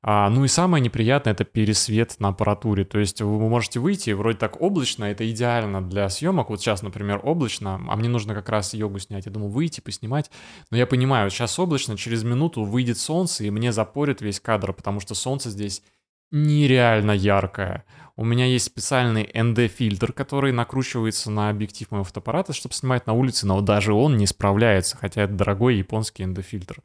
А, 0.03 0.31
ну 0.31 0.45
и 0.45 0.49
самое 0.49 0.83
неприятное 0.83 1.35
это 1.35 1.45
пересвет 1.45 2.17
на 2.21 2.29
аппаратуре. 2.29 2.85
То 2.85 2.99
есть 2.99 3.21
вы 3.21 3.49
можете 3.49 3.81
выйти, 3.81 4.11
вроде 4.11 4.39
так 4.39 4.61
облачно, 4.61 5.05
это 5.05 5.31
идеально 5.31 5.87
для 5.87 6.09
съемок. 6.09 6.49
Вот 6.49 6.61
сейчас, 6.61 6.83
например, 6.83 7.21
облачно, 7.23 7.75
а 7.87 7.97
мне 7.97 8.09
нужно 8.09 8.35
как 8.35 8.49
раз 8.49 8.73
йогу 8.73 8.99
снять. 8.99 9.27
Я 9.27 9.33
думаю, 9.33 9.51
выйти, 9.51 9.81
поснимать. 9.81 10.31
Но 10.71 10.79
я 10.79 10.87
понимаю, 10.87 11.29
сейчас 11.31 11.59
облачно, 11.59 11.99
через 11.99 12.25
минуту 12.25 12.65
выйдет 12.65 12.97
солнце, 12.97 13.45
и 13.45 13.51
мне 13.51 13.73
запорит 13.73 14.23
весь 14.23 14.41
кадр, 14.41 14.73
потому 14.73 15.01
что 15.01 15.15
солнце 15.15 15.51
здесь 15.51 15.83
нереально 16.31 17.13
яркое. 17.13 17.85
У 18.17 18.25
меня 18.25 18.47
есть 18.47 18.67
специальный 18.67 19.25
ND-фильтр, 19.25 20.13
который 20.13 20.53
накручивается 20.53 21.31
на 21.31 21.51
объектив 21.51 21.91
моего 21.91 22.05
фотоаппарата, 22.05 22.53
чтобы 22.53 22.75
снимать 22.75 23.07
на 23.07 23.13
улице, 23.13 23.47
но 23.47 23.61
даже 23.61 23.93
он 23.93 24.17
не 24.17 24.27
справляется, 24.27 24.97
хотя 24.97 25.23
это 25.23 25.35
дорогой 25.35 25.77
японский 25.77 26.25
ND-фильтр. 26.25 26.79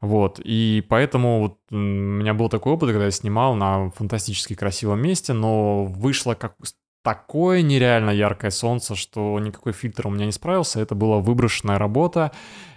Вот, 0.00 0.40
и 0.42 0.84
поэтому 0.88 1.40
вот 1.40 1.58
у 1.70 1.76
меня 1.76 2.34
был 2.34 2.48
такой 2.48 2.74
опыт, 2.74 2.90
когда 2.90 3.06
я 3.06 3.10
снимал 3.10 3.54
на 3.54 3.90
фантастически 3.90 4.54
красивом 4.54 5.00
месте, 5.00 5.32
но 5.32 5.84
вышло 5.84 6.34
как 6.34 6.54
такое 7.02 7.62
нереально 7.62 8.10
яркое 8.10 8.50
солнце, 8.50 8.96
что 8.96 9.38
никакой 9.38 9.72
фильтр 9.72 10.08
у 10.08 10.10
меня 10.10 10.26
не 10.26 10.32
справился. 10.32 10.80
Это 10.80 10.96
была 10.96 11.18
выброшенная 11.18 11.78
работа, 11.78 12.32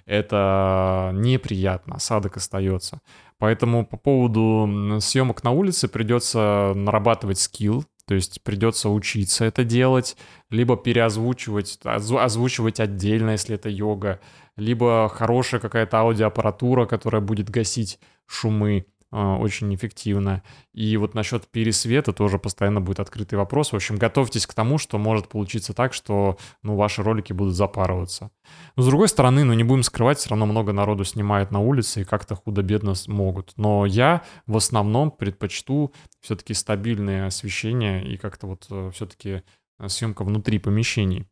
это 0.06 1.12
неприятно, 1.16 1.96
осадок 1.96 2.38
остается. 2.38 3.02
Поэтому 3.40 3.86
по 3.86 3.98
поводу 3.98 5.00
съемок 5.00 5.44
на 5.44 5.52
улице 5.52 5.88
придется 5.88 6.74
нарабатывать 6.76 7.40
скилл, 7.40 7.86
то 8.06 8.14
есть 8.14 8.44
придется 8.44 8.90
учиться 8.90 9.46
это 9.46 9.64
делать, 9.64 10.18
либо 10.50 10.76
переозвучивать, 10.76 11.80
озвучивать 11.84 12.80
отдельно, 12.80 13.32
если 13.32 13.56
это 13.56 13.70
йога, 13.70 14.20
либо 14.58 15.10
хорошая 15.10 15.62
какая-то 15.62 16.00
аудиоаппаратура, 16.00 16.86
которая 16.86 17.22
будет 17.22 17.50
гасить 17.50 18.00
шумы 18.26 18.88
очень 19.12 19.74
эффективно. 19.74 20.44
И 20.74 20.96
вот 20.98 21.16
насчет 21.16 21.48
пересвета 21.48 22.14
тоже 22.14 22.38
постоянно 22.38 22.80
будет 22.80 23.00
открытый 23.00 23.38
вопрос. 23.38 23.72
В 23.72 23.76
общем, 23.76 23.96
готовьтесь 23.96 24.46
к 24.46 24.54
тому, 24.54 24.78
что 24.78 24.98
может 24.98 25.28
получиться 25.30 25.74
так, 25.74 25.94
что 25.94 26.38
ну, 26.62 26.76
ваши 26.76 27.02
ролики 27.02 27.34
будут 27.34 27.56
запарываться. 27.56 28.32
Но 28.76 28.84
с 28.84 28.86
другой 28.86 29.08
стороны, 29.08 29.44
ну 29.44 29.54
не 29.54 29.64
будем 29.64 29.84
скрывать, 29.84 30.20
все 30.20 30.30
равно 30.30 30.46
много 30.46 30.74
народу 30.74 31.06
снимает 31.06 31.52
на 31.52 31.60
улице 31.60 32.02
и 32.02 32.06
как-то 32.06 32.36
худо-бедно 32.36 32.94
могут. 33.08 33.54
Но 33.58 33.86
я 33.86 34.24
в 34.46 34.58
основном 34.58 35.12
предпочту 35.12 35.92
все-таки 36.22 36.54
стабильное 36.54 37.28
освещение 37.28 38.06
и 38.06 38.18
как-то 38.18 38.48
вот 38.48 38.68
э, 38.70 38.92
все-таки 38.94 39.42
э, 39.80 39.88
съемка 39.88 40.24
внутри 40.24 40.60
помещений. 40.60 41.26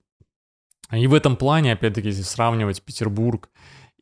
И 0.92 1.06
в 1.08 1.14
этом 1.14 1.36
плане, 1.36 1.74
опять-таки, 1.74 2.08
если 2.08 2.22
сравнивать 2.24 2.82
Петербург 2.82 3.50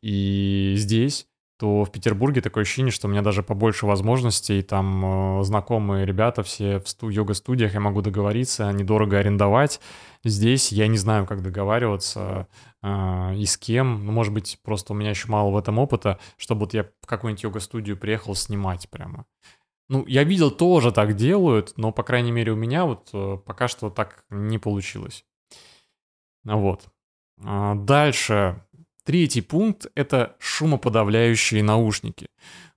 и 0.00 0.74
здесь, 0.76 1.26
то 1.58 1.84
в 1.84 1.90
Петербурге 1.90 2.42
такое 2.42 2.62
ощущение, 2.62 2.92
что 2.92 3.08
у 3.08 3.10
меня 3.10 3.22
даже 3.22 3.42
побольше 3.42 3.86
возможностей, 3.86 4.62
там 4.62 5.40
э, 5.40 5.44
знакомые 5.44 6.04
ребята 6.04 6.42
все 6.42 6.80
в 6.80 6.88
сту- 6.88 7.08
йога-студиях, 7.08 7.72
я 7.72 7.80
могу 7.80 8.02
договориться, 8.02 8.70
недорого 8.72 9.18
арендовать. 9.18 9.80
Здесь 10.22 10.70
я 10.72 10.86
не 10.86 10.98
знаю, 10.98 11.26
как 11.26 11.42
договариваться 11.42 12.46
э, 12.82 13.34
и 13.36 13.46
с 13.46 13.56
кем. 13.56 14.04
Ну, 14.04 14.12
может 14.12 14.34
быть, 14.34 14.58
просто 14.62 14.92
у 14.92 14.96
меня 14.96 15.10
еще 15.10 15.28
мало 15.28 15.50
в 15.50 15.56
этом 15.56 15.78
опыта, 15.78 16.18
чтобы 16.36 16.60
вот 16.60 16.74
я 16.74 16.84
в 17.00 17.06
какую-нибудь 17.06 17.44
йога-студию 17.44 17.96
приехал 17.96 18.34
снимать 18.34 18.90
прямо. 18.90 19.24
Ну, 19.88 20.04
я 20.06 20.24
видел, 20.24 20.50
тоже 20.50 20.92
так 20.92 21.14
делают, 21.14 21.74
но, 21.76 21.92
по 21.92 22.02
крайней 22.02 22.32
мере, 22.32 22.52
у 22.52 22.56
меня 22.56 22.84
вот 22.84 23.08
э, 23.12 23.38
пока 23.46 23.68
что 23.68 23.88
так 23.88 24.24
не 24.28 24.58
получилось. 24.58 25.24
Вот. 26.44 26.88
А, 27.42 27.74
дальше. 27.74 28.62
Третий 29.06 29.40
пункт— 29.40 29.86
это 29.94 30.34
шумоподавляющие 30.40 31.62
наушники. 31.62 32.26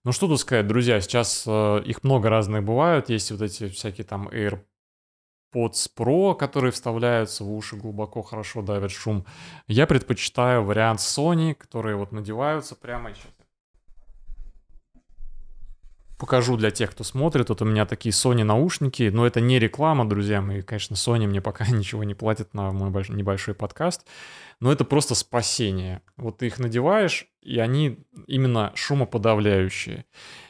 Ну 0.04 0.12
что 0.12 0.28
тут 0.28 0.40
сказать, 0.40 0.68
друзья, 0.68 1.02
сейчас 1.02 1.44
э, 1.48 1.82
их 1.84 2.04
много 2.04 2.30
разных 2.30 2.64
бывают. 2.64 3.10
Есть 3.10 3.32
вот 3.32 3.42
эти 3.42 3.68
всякие 3.68 4.06
там 4.06 4.28
AirPods 4.28 5.90
Pro, 5.98 6.36
которые 6.36 6.72
вставляются 6.72 7.44
в 7.44 7.52
уши 7.52 7.78
глубоко, 7.78 8.22
хорошо 8.22 8.62
давят 8.62 8.92
шум. 8.92 9.26
Я 9.68 9.88
предпочитаю 9.88 10.64
вариант 10.64 11.00
Sony, 11.00 11.56
которые 11.56 11.96
вот 11.96 12.12
надеваются 12.12 12.76
прямо 12.76 13.10
сейчас 13.16 13.39
покажу 16.20 16.58
для 16.58 16.70
тех, 16.70 16.92
кто 16.92 17.04
смотрит. 17.04 17.50
Вот 17.50 17.62
у 17.62 17.66
меня 17.66 17.86
такие 17.86 18.12
Sony 18.12 18.44
наушники, 18.44 19.10
но 19.12 19.26
это 19.26 19.40
не 19.40 19.58
реклама, 19.58 20.08
друзья 20.08 20.42
мои. 20.42 20.62
Конечно, 20.62 20.96
Sony 20.96 21.26
мне 21.26 21.42
пока 21.42 21.66
ничего 21.72 22.04
не 22.04 22.14
платит 22.14 22.54
на 22.54 22.72
мой 22.72 22.90
небольшой 23.10 23.56
подкаст, 23.56 24.06
но 24.60 24.72
это 24.72 24.84
просто 24.84 25.16
спасение. 25.16 26.02
Вот 26.18 26.38
ты 26.38 26.48
их 26.48 26.60
надеваешь, 26.60 27.28
и 27.42 27.58
они 27.58 28.00
именно 28.28 28.72
шумоподавляющие. 28.76 30.06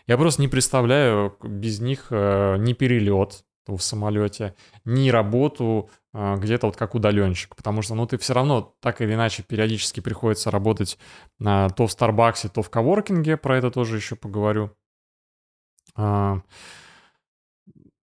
Я 0.08 0.18
просто 0.18 0.42
не 0.42 0.48
представляю 0.48 1.38
без 1.44 1.80
них 1.80 2.08
э, 2.10 2.58
ни 2.58 2.74
перелет 2.74 3.44
в 3.68 3.80
самолете, 3.80 4.56
ни 4.86 5.10
работу 5.10 5.92
э, 6.14 6.36
где-то 6.38 6.66
вот 6.66 6.78
как 6.78 6.96
удаленщик, 6.96 7.56
потому 7.56 7.84
что, 7.84 7.94
ну, 7.94 8.08
ты 8.08 8.18
все 8.18 8.34
равно 8.34 8.76
так 8.82 9.02
или 9.02 9.14
иначе 9.14 9.44
периодически 9.44 10.00
приходится 10.00 10.50
работать 10.50 10.98
э, 11.40 11.68
то 11.76 11.86
в 11.86 11.92
Старбаксе, 11.92 12.50
то 12.50 12.64
в 12.64 12.72
коворкинге, 12.72 13.38
про 13.38 13.60
это 13.60 13.70
тоже 13.70 13.98
еще 13.98 14.16
поговорю. 14.16 14.72
А, 16.00 16.42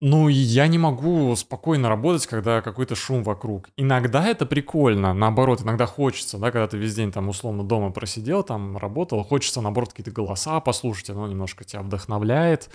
ну, 0.02 0.28
я 0.28 0.66
не 0.66 0.76
могу 0.76 1.34
спокойно 1.36 1.88
работать, 1.88 2.26
когда 2.26 2.60
какой-то 2.60 2.94
шум 2.94 3.22
вокруг. 3.24 3.70
Иногда 3.78 4.26
это 4.26 4.44
прикольно, 4.44 5.14
наоборот, 5.14 5.62
иногда 5.62 5.86
хочется, 5.86 6.36
да, 6.36 6.50
когда 6.50 6.68
ты 6.68 6.76
весь 6.76 6.94
день 6.94 7.10
там 7.10 7.30
условно 7.30 7.64
дома 7.64 7.90
просидел, 7.90 8.42
там 8.42 8.76
работал, 8.76 9.24
хочется, 9.24 9.62
наоборот, 9.62 9.90
какие-то 9.90 10.10
голоса 10.10 10.60
послушать, 10.60 11.08
оно 11.10 11.26
немножко 11.26 11.64
тебя 11.64 11.80
вдохновляет. 11.80 12.68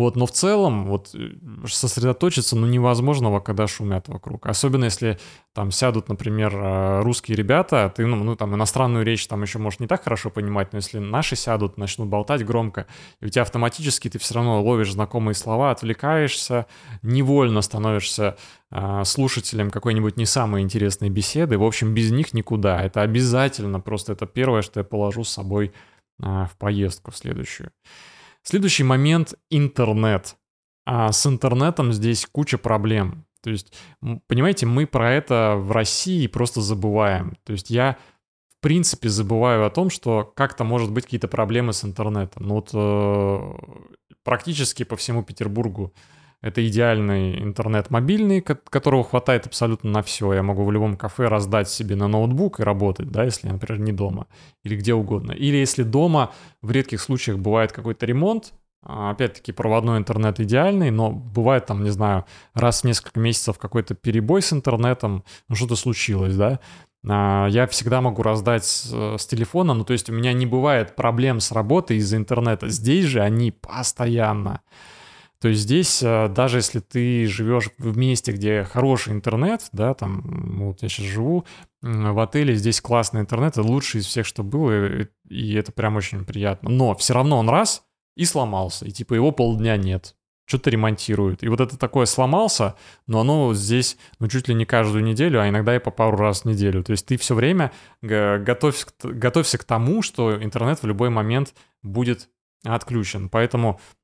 Вот, 0.00 0.16
но 0.16 0.24
в 0.24 0.32
целом 0.32 0.86
вот 0.86 1.10
э, 1.14 1.32
сосредоточиться 1.66 2.56
ну 2.56 2.66
невозможно, 2.66 3.38
когда 3.40 3.66
шумят 3.66 4.08
вокруг. 4.08 4.46
Особенно 4.46 4.86
если 4.86 5.18
там 5.52 5.70
сядут, 5.70 6.08
например, 6.08 6.56
э, 6.56 7.02
русские 7.02 7.36
ребята, 7.36 7.92
ты, 7.94 8.06
ну, 8.06 8.16
ну 8.16 8.34
там 8.34 8.54
иностранную 8.54 9.04
речь 9.04 9.26
там 9.26 9.42
еще 9.42 9.58
можешь 9.58 9.78
не 9.78 9.86
так 9.86 10.02
хорошо 10.02 10.30
понимать, 10.30 10.72
но 10.72 10.78
если 10.78 11.00
наши 11.00 11.36
сядут, 11.36 11.76
начнут 11.76 12.08
болтать 12.08 12.46
громко, 12.46 12.86
и 13.20 13.26
у 13.26 13.28
тебя 13.28 13.42
автоматически 13.42 14.08
ты 14.08 14.18
все 14.18 14.36
равно 14.36 14.62
ловишь 14.62 14.90
знакомые 14.90 15.34
слова, 15.34 15.70
отвлекаешься, 15.70 16.64
невольно 17.02 17.60
становишься 17.60 18.38
э, 18.70 19.02
слушателем 19.04 19.70
какой-нибудь 19.70 20.16
не 20.16 20.24
самой 20.24 20.62
интересной 20.62 21.10
беседы. 21.10 21.58
В 21.58 21.62
общем, 21.62 21.92
без 21.92 22.10
них 22.10 22.32
никуда. 22.32 22.82
Это 22.82 23.02
обязательно, 23.02 23.80
просто 23.80 24.14
это 24.14 24.24
первое, 24.24 24.62
что 24.62 24.80
я 24.80 24.84
положу 24.84 25.24
с 25.24 25.28
собой 25.28 25.72
э, 26.22 26.24
в 26.24 26.56
поездку 26.56 27.12
следующую. 27.12 27.70
Следующий 28.42 28.84
момент— 28.84 29.34
интернет. 29.50 30.36
А 30.86 31.12
с 31.12 31.26
интернетом 31.26 31.92
здесь 31.92 32.26
куча 32.26 32.58
проблем. 32.58 33.26
То 33.42 33.50
есть, 33.50 33.72
понимаете, 34.26 34.66
мы 34.66 34.86
про 34.86 35.12
это 35.12 35.54
в 35.56 35.72
России 35.72 36.26
просто 36.26 36.60
забываем. 36.60 37.36
То 37.44 37.52
есть 37.52 37.70
я, 37.70 37.96
в 38.58 38.60
принципе, 38.60 39.08
забываю 39.08 39.64
о 39.64 39.70
том, 39.70 39.90
что 39.90 40.24
как-то 40.36 40.64
может 40.64 40.90
быть 40.90 41.04
какие-то 41.04 41.28
проблемы 41.28 41.72
с 41.72 41.84
интернетом. 41.84 42.46
Ну 42.46 42.54
вот 42.54 42.70
э, 42.74 44.14
практически 44.24 44.82
по 44.82 44.96
всему 44.96 45.22
Петербургу 45.22 45.94
это 46.42 46.66
идеальный 46.66 47.42
интернет 47.42 47.90
мобильный, 47.90 48.40
которого 48.40 49.04
хватает 49.04 49.46
абсолютно 49.46 49.90
на 49.90 50.02
все. 50.02 50.32
Я 50.32 50.42
могу 50.42 50.64
в 50.64 50.72
любом 50.72 50.96
кафе 50.96 51.28
раздать 51.28 51.68
себе 51.68 51.96
на 51.96 52.08
ноутбук 52.08 52.60
и 52.60 52.62
работать, 52.62 53.10
да, 53.10 53.24
если 53.24 53.48
я, 53.48 53.52
например, 53.52 53.80
не 53.80 53.92
дома 53.92 54.26
или 54.64 54.76
где 54.76 54.94
угодно. 54.94 55.32
Или 55.32 55.56
если 55.56 55.82
дома 55.82 56.32
в 56.62 56.70
редких 56.70 57.00
случаях 57.00 57.38
бывает 57.38 57.72
какой-то 57.72 58.06
ремонт, 58.06 58.54
а, 58.82 59.10
опять-таки 59.10 59.52
проводной 59.52 59.98
интернет 59.98 60.40
идеальный, 60.40 60.90
но 60.90 61.10
бывает 61.10 61.66
там, 61.66 61.84
не 61.84 61.90
знаю, 61.90 62.24
раз 62.54 62.80
в 62.80 62.84
несколько 62.84 63.20
месяцев 63.20 63.58
какой-то 63.58 63.94
перебой 63.94 64.40
с 64.40 64.54
интернетом, 64.54 65.24
ну 65.48 65.56
что-то 65.56 65.76
случилось, 65.76 66.34
да, 66.34 66.60
а, 67.06 67.48
я 67.48 67.66
всегда 67.66 68.00
могу 68.00 68.22
раздать 68.22 68.64
с 68.64 69.26
телефона, 69.26 69.74
ну 69.74 69.84
то 69.84 69.92
есть 69.92 70.08
у 70.08 70.14
меня 70.14 70.32
не 70.32 70.46
бывает 70.46 70.96
проблем 70.96 71.40
с 71.40 71.52
работой 71.52 71.98
из-за 71.98 72.16
интернета. 72.16 72.68
Здесь 72.68 73.04
же 73.04 73.20
они 73.20 73.50
постоянно. 73.50 74.62
То 75.40 75.48
есть 75.48 75.62
здесь, 75.62 76.02
э, 76.02 76.28
даже 76.28 76.58
если 76.58 76.80
ты 76.80 77.26
живешь 77.26 77.70
в 77.78 77.96
месте, 77.96 78.32
где 78.32 78.62
хороший 78.62 79.14
интернет, 79.14 79.68
да, 79.72 79.94
там, 79.94 80.22
вот 80.66 80.82
я 80.82 80.88
сейчас 80.88 81.06
живу 81.06 81.46
в 81.80 82.22
отеле, 82.22 82.54
здесь 82.54 82.82
классный 82.82 83.22
интернет, 83.22 83.52
это 83.52 83.62
лучший 83.62 84.00
из 84.02 84.06
всех, 84.06 84.26
что 84.26 84.42
было, 84.42 85.06
и 85.28 85.54
это 85.54 85.72
прям 85.72 85.96
очень 85.96 86.26
приятно. 86.26 86.68
Но 86.68 86.94
все 86.94 87.14
равно 87.14 87.38
он 87.38 87.48
раз 87.48 87.84
и 88.16 88.26
сломался, 88.26 88.84
и 88.84 88.90
типа 88.90 89.14
его 89.14 89.32
полдня 89.32 89.78
нет, 89.78 90.14
что-то 90.44 90.68
ремонтируют. 90.68 91.42
И 91.42 91.48
вот 91.48 91.60
это 91.62 91.78
такое 91.78 92.04
сломался, 92.04 92.74
но 93.06 93.20
оно 93.20 93.54
здесь, 93.54 93.96
ну, 94.18 94.28
чуть 94.28 94.46
ли 94.48 94.54
не 94.54 94.66
каждую 94.66 95.02
неделю, 95.02 95.40
а 95.40 95.48
иногда 95.48 95.74
и 95.74 95.78
по 95.78 95.90
пару 95.90 96.18
раз 96.18 96.42
в 96.42 96.44
неделю. 96.44 96.84
То 96.84 96.90
есть 96.90 97.06
ты 97.06 97.16
все 97.16 97.34
время 97.34 97.72
готовься, 98.02 98.86
готовься 99.02 99.56
к 99.56 99.64
тому, 99.64 100.02
что 100.02 100.36
интернет 100.42 100.82
в 100.82 100.86
любой 100.86 101.08
момент 101.08 101.54
будет 101.82 102.28
отключен. 102.62 103.30
Поэтому 103.30 103.80
а, 103.80 103.99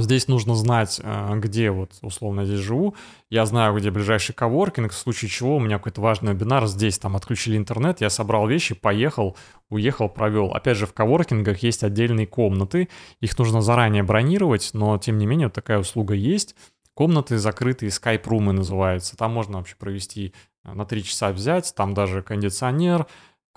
здесь 0.00 0.28
нужно 0.28 0.54
знать, 0.54 1.00
а, 1.02 1.34
где 1.36 1.70
вот 1.70 1.92
условно 2.02 2.44
здесь 2.44 2.60
живу. 2.60 2.94
Я 3.30 3.46
знаю, 3.46 3.76
где 3.76 3.90
ближайший 3.90 4.34
коворкинг, 4.34 4.92
в 4.92 4.96
случае 4.96 5.28
чего 5.28 5.56
у 5.56 5.60
меня 5.60 5.78
какой-то 5.78 6.00
важный 6.00 6.32
вебинар, 6.32 6.66
здесь 6.66 6.98
там 6.98 7.16
отключили 7.16 7.56
интернет, 7.56 8.00
я 8.00 8.10
собрал 8.10 8.46
вещи, 8.46 8.74
поехал, 8.74 9.36
уехал, 9.70 10.08
провел. 10.08 10.52
Опять 10.52 10.76
же, 10.76 10.86
в 10.86 10.92
коворкингах 10.92 11.62
есть 11.62 11.82
отдельные 11.84 12.26
комнаты, 12.26 12.88
их 13.20 13.38
нужно 13.38 13.62
заранее 13.62 14.02
бронировать, 14.02 14.70
но 14.72 14.98
тем 14.98 15.18
не 15.18 15.26
менее 15.26 15.48
вот 15.48 15.54
такая 15.54 15.78
услуга 15.78 16.14
есть. 16.14 16.54
Комнаты 16.94 17.36
закрытые, 17.36 17.90
скайп-румы 17.90 18.52
называются. 18.52 19.16
Там 19.16 19.32
можно 19.32 19.58
вообще 19.58 19.76
провести 19.76 20.32
а, 20.64 20.74
на 20.74 20.86
3 20.86 21.04
часа 21.04 21.30
взять, 21.32 21.74
там 21.76 21.94
даже 21.94 22.22
кондиционер, 22.22 23.06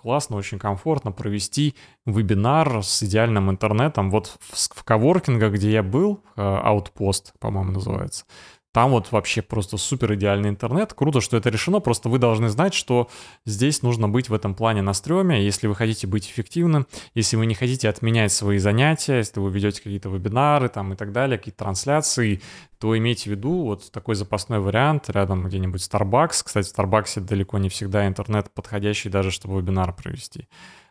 классно, 0.01 0.37
очень 0.37 0.59
комфортно 0.59 1.11
провести 1.11 1.75
вебинар 2.05 2.83
с 2.83 3.03
идеальным 3.03 3.49
интернетом. 3.49 4.09
Вот 4.11 4.37
в, 4.39 4.55
в 4.55 4.83
коворкингах, 4.83 5.53
где 5.53 5.71
я 5.71 5.83
был, 5.83 6.23
э, 6.35 6.41
Outpost, 6.41 7.33
по-моему, 7.39 7.73
называется, 7.73 8.25
там 8.71 8.91
вот 8.91 9.11
вообще 9.11 9.41
просто 9.41 9.77
супер 9.77 10.13
идеальный 10.13 10.49
интернет. 10.49 10.93
Круто, 10.93 11.21
что 11.21 11.37
это 11.37 11.49
решено, 11.49 11.79
просто 11.79 12.07
вы 12.07 12.19
должны 12.19 12.49
знать, 12.49 12.75
что 12.75 13.09
здесь 13.45 13.81
нужно 13.81 14.07
быть 14.07 14.29
в 14.29 14.33
этом 14.33 14.53
плане 14.53 14.83
на 14.83 14.93
стреме, 14.93 15.43
если 15.43 15.67
вы 15.67 15.75
хотите 15.75 16.05
быть 16.05 16.27
эффективным, 16.27 16.85
если 17.15 17.35
вы 17.35 17.47
не 17.47 17.55
хотите 17.55 17.89
отменять 17.89 18.31
свои 18.31 18.59
занятия, 18.59 19.17
если 19.17 19.39
вы 19.39 19.49
ведете 19.49 19.81
какие-то 19.81 20.09
вебинары 20.09 20.69
там 20.69 20.93
и 20.93 20.95
так 20.95 21.11
далее, 21.11 21.39
какие-то 21.39 21.63
трансляции, 21.63 22.41
то 22.77 22.95
имейте 22.95 23.29
в 23.29 23.33
виду 23.33 23.63
вот 23.63 23.91
такой 23.91 24.13
запасной 24.13 24.59
вариант 24.59 25.09
рядом 25.09 25.43
где-нибудь 25.43 25.81
Starbucks. 25.81 26.43
Кстати, 26.45 26.71
в 26.71 26.77
Starbucks 26.77 27.21
далеко 27.21 27.57
не 27.57 27.69
всегда 27.69 28.07
интернет 28.07 28.53
подходящий 28.53 29.09
даже, 29.09 29.31
чтобы 29.31 29.59
вебинар 29.59 29.93
провести. 29.93 30.47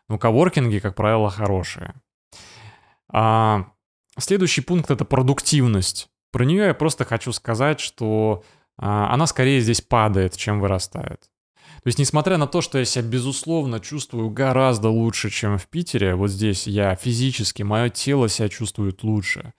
Ну, 0.09 0.19
коворкинги, 0.19 0.81
как 0.81 0.97
правило, 0.97 1.31
хорошие. 1.31 1.95
А, 3.11 3.67
следующий 4.19 4.63
пункт— 4.63 4.91
это 4.91 5.05
продуктивность. 5.05 6.11
Про 6.31 6.45
нее 6.45 6.67
я 6.67 6.75
просто 6.75 7.05
хочу 7.05 7.33
сказать, 7.33 7.81
что 7.81 8.43
а, 8.77 9.13
она 9.13 9.27
скорее 9.27 9.61
здесь 9.61 9.81
падает, 9.81 10.37
чем 10.37 10.61
вырастает. 10.61 11.31
То 11.83 11.87
есть, 11.87 11.99
несмотря 11.99 12.37
на 12.39 12.47
то, 12.47 12.61
что 12.61 12.79
я 12.79 12.85
себя, 12.85 13.05
безусловно, 13.05 13.81
чувствую 13.81 14.31
гораздо 14.31 14.89
лучше, 14.89 15.31
чем 15.31 15.59
в 15.59 15.67
Питере, 15.69 16.15
вот 16.15 16.29
здесь 16.31 16.67
я 16.67 16.95
физически, 16.95 17.63
мое 17.63 17.89
тело 17.89 18.29
себя 18.29 18.49
чувствует 18.49 19.03
лучше, 19.05 19.53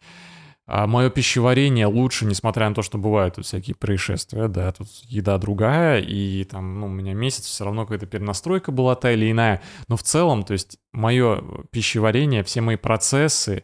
а 0.67 0.85
мое 0.85 1.09
пищеварение 1.09 1.87
лучше, 1.87 2.25
несмотря 2.25 2.69
на 2.69 2.75
то, 2.75 2.81
что 2.81 2.97
бывают 2.97 3.35
тут 3.35 3.45
всякие 3.45 3.75
происшествия, 3.75 4.47
да, 4.47 4.71
тут 4.71 4.87
еда 5.05 5.37
другая, 5.37 6.01
и 6.01 6.43
там, 6.43 6.79
ну, 6.79 6.85
у 6.87 6.89
меня 6.89 7.13
месяц 7.13 7.45
все 7.45 7.65
равно 7.65 7.85
какая-то 7.85 8.05
перенастройка 8.05 8.71
была 8.71 8.95
та 8.95 9.11
или 9.11 9.31
иная, 9.31 9.61
но 9.87 9.97
в 9.97 10.03
целом, 10.03 10.43
то 10.43 10.53
есть, 10.53 10.77
мое 10.91 11.41
пищеварение, 11.71 12.43
все 12.43 12.61
мои 12.61 12.75
процессы, 12.75 13.63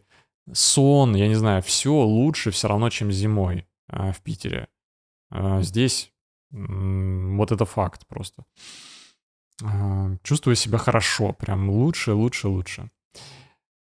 сон, 0.53 1.15
я 1.15 1.27
не 1.27 1.35
знаю, 1.35 1.61
все 1.61 1.91
лучше 1.91 2.51
все 2.51 2.67
равно, 2.67 2.89
чем 2.89 3.11
зимой 3.11 3.67
а, 3.87 4.11
в 4.11 4.21
Питере. 4.21 4.67
А, 5.29 5.61
здесь 5.61 6.11
вот 6.51 7.51
это 7.51 7.65
факт 7.65 8.07
просто. 8.07 8.45
А, 9.63 10.15
чувствую 10.23 10.55
себя 10.55 10.77
хорошо, 10.77 11.33
прям 11.33 11.69
лучше, 11.69 12.13
лучше, 12.13 12.47
лучше. 12.47 12.89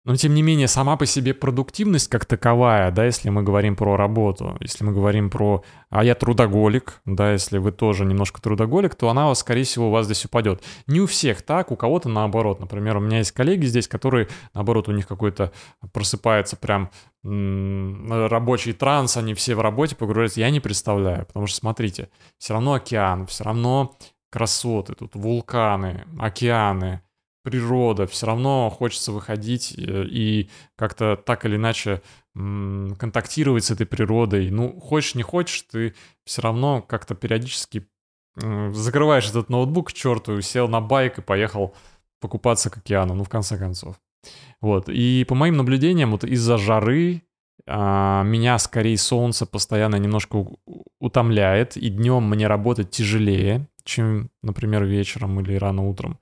Но 0.06 0.16
тем 0.16 0.36
не 0.36 0.44
менее, 0.44 0.68
сама 0.68 0.98
по 0.98 1.08
себе 1.08 1.34
продуктивность 1.34 2.10
как 2.10 2.26
таковая, 2.26 2.92
да, 2.92 3.06
если 3.06 3.30
мы 3.30 3.42
говорим 3.42 3.76
про 3.76 3.98
работу, 3.98 4.56
если 4.60 4.84
мы 4.84 4.94
говорим 4.94 5.32
про 5.32 5.64
«а 5.90 6.04
я 6.04 6.14
трудоголик», 6.14 7.02
да, 7.06 7.32
если 7.34 7.58
вы 7.58 7.72
тоже 7.72 8.06
немножко 8.06 8.40
трудоголик, 8.40 8.94
то 8.94 9.10
она, 9.10 9.34
скорее 9.34 9.64
всего, 9.64 9.88
у 9.88 9.92
вас 9.92 10.06
здесь 10.06 10.24
упадет. 10.24 10.62
Не 10.86 11.02
у 11.02 11.08
всех 11.08 11.42
так, 11.42 11.72
у 11.72 11.76
кого-то 11.76 12.08
наоборот. 12.08 12.60
Например, 12.60 12.98
у 12.98 13.00
меня 13.00 13.18
есть 13.18 13.32
коллеги 13.32 13.66
здесь, 13.66 13.88
которые, 13.88 14.28
наоборот, 14.54 14.88
у 14.88 14.92
них 14.92 15.08
какой-то 15.08 15.52
просыпается 15.92 16.56
прям 16.56 16.92
рабочий 17.24 18.74
транс, 18.74 19.18
они 19.18 19.34
все 19.34 19.56
в 19.56 19.62
работе 19.62 19.96
погружаются, 19.96 20.40
я 20.40 20.52
не 20.52 20.60
представляю, 20.60 21.26
потому 21.26 21.48
что, 21.48 21.58
смотрите, 21.58 22.10
все 22.38 22.54
равно 22.54 22.74
океан, 22.74 23.26
все 23.26 23.44
равно 23.44 23.96
красоты, 24.30 24.94
тут 24.94 25.16
вулканы, 25.16 26.06
океаны, 26.20 27.02
природа, 27.46 28.08
все 28.08 28.25
равно 28.25 28.70
хочется 28.70 29.14
выходить 29.14 29.74
э, 29.78 30.06
и 30.10 30.50
как-то 30.75 31.16
так 31.16 31.46
или 31.46 31.56
иначе 31.56 32.02
контактировать 32.34 33.64
с 33.64 33.72
этой 33.72 33.86
природой. 33.86 34.50
Ну, 34.50 34.78
хочешь, 34.82 35.16
не 35.16 35.24
хочешь, 35.24 35.62
ты 35.72 35.96
все 36.25 36.42
равно 36.42 36.82
как-то 36.82 37.15
периодически 37.15 37.88
закрываешь 38.38 39.30
этот 39.30 39.48
ноутбук 39.48 39.88
к 39.88 39.93
черту, 39.93 40.41
сел 40.41 40.67
на 40.67 40.82
байк 40.82 41.19
и 41.19 41.22
поехал 41.22 41.74
покупаться 42.19 42.69
к 42.69 42.76
океану, 42.76 43.13
ну, 43.13 43.24
в 43.24 43.30
конце 43.30 43.58
концов. 43.58 43.96
Вот, 44.60 44.89
и 44.89 45.24
по 45.30 45.36
моим 45.36 45.56
наблюдениям, 45.56 46.12
вот 46.12 46.26
из-за 46.26 46.58
жары 46.58 47.22
а, 47.67 48.24
меня 48.24 48.58
скорее 48.60 48.98
солнце 48.98 49.46
постоянно 49.46 49.96
немножко 49.96 50.46
утомляет, 51.00 51.78
и 51.78 51.89
днем 51.89 52.24
мне 52.30 52.48
работать 52.48 52.91
тяжелее, 52.91 53.67
чем, 53.84 54.30
например, 54.43 54.84
вечером 54.86 55.39
или 55.39 55.56
рано 55.56 55.88
утром. 55.88 56.19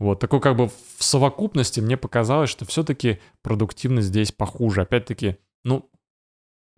Вот, 0.00 0.18
такой 0.18 0.40
как 0.40 0.56
бы 0.56 0.68
в 0.68 1.04
совокупности 1.04 1.78
мне 1.78 1.98
показалось, 1.98 2.48
что 2.48 2.64
все-таки 2.64 3.20
продуктивность 3.42 4.08
здесь 4.08 4.32
похуже. 4.32 4.80
Опять-таки, 4.80 5.36
ну, 5.62 5.90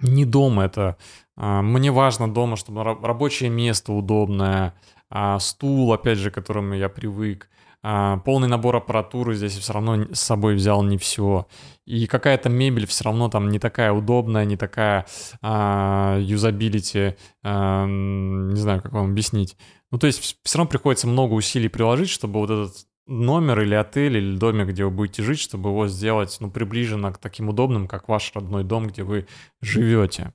не 0.00 0.24
дома 0.24 0.64
это. 0.64 0.96
А, 1.36 1.62
мне 1.62 1.92
важно 1.92 2.32
дома, 2.32 2.56
чтобы 2.56 2.82
рабочее 2.82 3.48
место 3.48 3.92
удобное, 3.92 4.74
а, 5.08 5.38
стул, 5.38 5.92
опять 5.92 6.18
же, 6.18 6.32
к 6.32 6.34
которому 6.34 6.74
я 6.74 6.88
привык, 6.88 7.48
а, 7.84 8.16
полный 8.18 8.48
набор 8.48 8.74
аппаратуры 8.74 9.36
здесь 9.36 9.56
все 9.56 9.72
равно 9.72 10.12
с 10.12 10.20
собой 10.20 10.56
взял 10.56 10.82
не 10.82 10.98
все. 10.98 11.46
И 11.86 12.08
какая-то 12.08 12.48
мебель 12.48 12.88
все 12.88 13.04
равно 13.04 13.28
там 13.28 13.50
не 13.50 13.60
такая 13.60 13.92
удобная, 13.92 14.44
не 14.44 14.56
такая 14.56 15.06
юзабилити, 15.40 17.16
не 17.44 18.56
знаю, 18.56 18.82
как 18.82 18.92
вам 18.92 19.10
объяснить. 19.12 19.56
Ну, 19.92 19.98
то 19.98 20.08
есть 20.08 20.38
все 20.42 20.58
равно 20.58 20.68
приходится 20.68 21.06
много 21.06 21.34
усилий 21.34 21.68
приложить, 21.68 22.08
чтобы 22.08 22.40
вот 22.40 22.50
этот 22.50 22.86
номер 23.06 23.60
или 23.60 23.74
отель 23.74 24.16
или 24.16 24.36
домик, 24.36 24.68
где 24.68 24.84
вы 24.84 24.90
будете 24.90 25.22
жить, 25.22 25.40
чтобы 25.40 25.70
его 25.70 25.88
сделать, 25.88 26.36
ну, 26.40 26.50
приближенно 26.50 27.12
к 27.12 27.18
таким 27.18 27.48
удобным, 27.48 27.88
как 27.88 28.08
ваш 28.08 28.32
родной 28.34 28.64
дом, 28.64 28.86
где 28.86 29.02
вы 29.02 29.26
живете. 29.60 30.32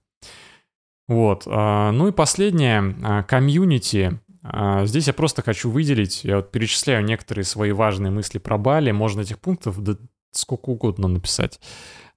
Вот. 1.08 1.44
А, 1.46 1.92
ну 1.92 2.10
и 2.10 2.12
последнее, 2.12 2.96
а, 3.04 3.24
комьюнити. 3.24 4.20
А, 4.44 4.86
здесь 4.86 5.08
я 5.08 5.14
просто 5.14 5.42
хочу 5.42 5.70
выделить, 5.70 6.24
я 6.24 6.38
вот 6.38 6.52
перечисляю 6.52 7.04
некоторые 7.04 7.46
свои 7.46 7.72
важные 7.72 8.12
мысли 8.12 8.38
про 8.40 8.58
Бали, 8.58 8.92
можно 8.92 9.22
этих 9.22 9.40
пунктов 9.40 9.82
да 9.82 9.98
сколько 10.32 10.70
угодно 10.70 11.08
написать. 11.08 11.60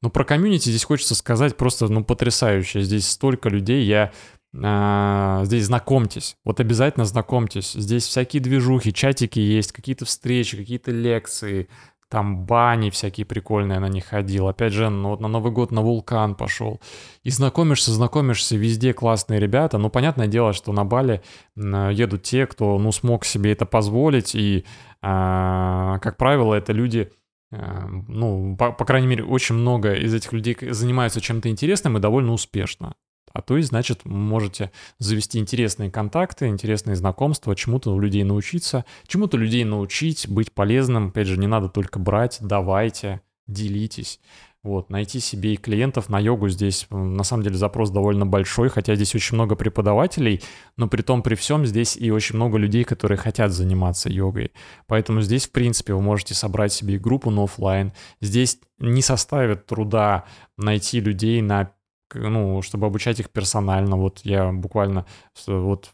Но 0.03 0.11
про 0.11 0.25
комьюнити 0.25 0.69
здесь 0.69 0.85
хочется 0.85 1.15
сказать 1.15 1.57
просто, 1.57 1.89
ну, 1.89 2.05
потрясающе. 2.05 2.83
Здесь 2.83 3.09
столько 3.09 3.49
людей, 3.49 3.85
я 3.85 4.13
здесь 4.53 5.67
знакомьтесь, 5.67 6.37
вот 6.45 6.59
обязательно 6.61 7.05
знакомьтесь. 7.05 7.73
Здесь 7.73 8.05
всякие 8.05 8.43
движухи, 8.43 8.93
чатики 8.93 9.39
есть, 9.39 9.73
какие-то 9.73 10.05
встречи, 10.05 10.57
какие-то 10.57 10.91
лекции, 10.91 11.69
там 12.11 12.45
бани 12.45 12.91
всякие 12.91 13.25
прикольные 13.25 13.79
на 13.79 13.89
них 13.89 14.07
ходил. 14.07 14.49
Опять 14.49 14.73
же, 14.73 14.91
ну, 14.91 15.11
вот 15.11 15.21
на 15.21 15.29
Новый 15.29 15.53
год 15.53 15.71
на 15.71 15.81
вулкан 15.81 16.35
пошел. 16.35 16.81
И 17.23 17.31
знакомишься, 17.31 17.93
знакомишься, 17.93 18.57
везде 18.57 18.93
классные 18.93 19.39
ребята. 19.39 19.79
Ну, 19.79 19.91
понятное 19.91 20.27
дело, 20.27 20.53
что 20.53 20.73
на 20.73 20.85
Бали 20.85 21.23
едут 21.55 22.25
те, 22.25 22.47
кто, 22.47 22.77
ну, 22.81 22.91
смог 22.91 23.25
себе 23.25 23.53
это 23.53 23.65
позволить. 23.65 24.35
И, 24.35 24.65
а, 25.01 26.01
как 26.01 26.17
правило, 26.17 26.55
это 26.55 26.73
люди, 26.73 27.13
а, 27.53 27.87
ну, 28.09 28.57
по, 28.57 28.73
по 28.73 28.85
крайней 28.85 29.07
мере, 29.07 29.23
очень 29.23 29.55
много 29.55 29.95
из 29.95 30.13
этих 30.13 30.33
людей 30.33 30.57
занимаются 30.69 31.21
чем-то 31.21 31.49
интересным 31.49 31.97
и 31.97 32.01
довольно 32.01 32.33
успешно. 32.33 32.97
А 33.33 33.43
то 33.43 33.57
есть, 33.57 33.69
значит, 33.69 34.05
можете 34.05 34.71
завести 34.99 35.39
интересные 35.39 35.91
контакты, 35.91 36.49
интересные 36.49 36.97
знакомства, 36.97 37.55
чему-то 37.55 37.95
у 37.95 38.01
людей 38.01 38.25
научиться, 38.25 38.85
чему-то 39.07 39.37
людей 39.37 39.65
научить, 39.65 40.29
быть 40.29 40.53
полезным. 40.53 41.09
Опять 41.09 41.29
же, 41.29 41.39
не 41.39 41.47
надо 41.47 41.69
только 41.69 41.99
брать, 41.99 42.39
давайте, 42.41 43.21
делитесь. 43.47 44.21
Вот, 44.63 44.91
найти 44.91 45.21
себе 45.21 45.55
и 45.55 45.57
клиентов 45.57 46.11
на 46.11 46.19
йогу 46.19 46.51
здесь, 46.51 46.87
на 46.91 47.25
самом 47.25 47.45
деле, 47.45 47.57
запрос 47.57 47.89
довольно 47.89 48.27
большой, 48.27 48.69
хотя 48.69 48.95
здесь 48.95 49.15
очень 49.15 49.37
много 49.37 49.57
преподавателей, 49.57 50.43
но 50.77 50.87
при 50.87 51.01
том, 51.01 51.23
при 51.23 51.35
всем, 51.35 51.65
здесь 51.65 51.97
и 51.97 52.11
очень 52.11 52.37
много 52.37 52.59
людей, 52.59 52.85
которые 52.85 53.17
хотят 53.17 53.53
заниматься 53.53 54.11
йогой. 54.11 54.53
Поэтому 54.87 55.23
здесь, 55.23 55.47
в 55.47 55.53
принципе, 55.53 55.95
вы 55.95 56.03
можете 56.03 56.35
собрать 56.35 56.75
себе 56.75 56.99
группу 56.99 57.31
на 57.31 57.45
офлайн. 57.45 57.93
Здесь 58.21 58.59
не 58.79 59.01
составит 59.01 59.65
труда 59.65 60.25
найти 60.59 61.01
людей 61.01 61.41
на 61.41 61.73
ну, 62.15 62.63
чтобы 62.63 62.87
обучать 62.87 63.21
их 63.21 63.31
персонально. 63.31 63.97
Вот 63.97 64.21
я 64.25 64.53
буквально 64.53 65.07
вот 65.47 65.91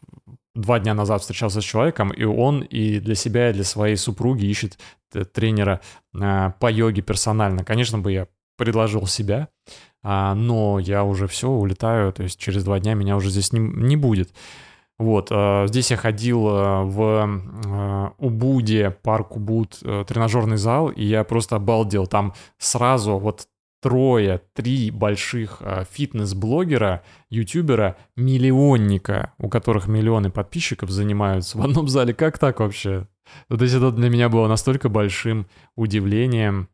два 0.57 0.79
дня 0.79 0.93
назад 0.93 1.21
встречался 1.21 1.61
с 1.61 1.63
человеком, 1.63 2.09
и 2.09 2.23
он 2.23 2.61
и 2.61 2.99
для 2.99 3.15
себя, 3.15 3.49
и 3.49 3.53
для 3.53 3.63
своей 3.63 3.95
супруги 3.95 4.45
ищет 4.45 4.77
тренера 5.33 5.81
а, 6.19 6.51
по 6.59 6.69
йоге 6.71 7.01
персонально. 7.01 7.63
Конечно 7.63 7.99
бы 7.99 8.11
я 8.11 8.27
предложил 8.57 9.05
себя, 9.07 9.49
а, 10.03 10.33
но 10.33 10.79
я 10.79 11.03
уже 11.03 11.27
все, 11.27 11.49
улетаю, 11.49 12.11
то 12.11 12.23
есть 12.23 12.39
через 12.39 12.63
два 12.63 12.79
дня 12.79 12.95
меня 12.95 13.15
уже 13.15 13.29
здесь 13.29 13.53
не, 13.53 13.59
не 13.59 13.95
будет. 13.95 14.31
Вот, 14.97 15.27
а, 15.31 15.67
здесь 15.67 15.91
я 15.91 15.97
ходил 15.97 16.41
в 16.41 18.13
Убуде, 18.17 18.89
парк 19.03 19.35
Убуд, 19.35 19.77
э, 19.83 20.05
тренажерный 20.07 20.57
зал, 20.57 20.89
и 20.89 21.03
я 21.03 21.23
просто 21.23 21.57
обалдел. 21.57 22.07
Там 22.07 22.33
сразу 22.57 23.17
вот 23.19 23.47
трое, 23.81 24.41
три 24.53 24.91
больших 24.91 25.57
э, 25.61 25.85
фитнес-блогера, 25.89 27.03
ютубера, 27.29 27.97
миллионника, 28.15 29.33
у 29.37 29.49
которых 29.49 29.87
миллионы 29.87 30.31
подписчиков 30.31 30.89
занимаются 30.89 31.57
в 31.57 31.61
одном 31.61 31.87
зале. 31.87 32.13
Как 32.13 32.37
так 32.37 32.59
вообще? 32.59 33.07
То 33.49 33.61
есть 33.61 33.75
это 33.75 33.91
для 33.91 34.09
меня 34.09 34.29
было 34.29 34.47
настолько 34.47 34.89
большим 34.89 35.47
удивлением. 35.75 36.69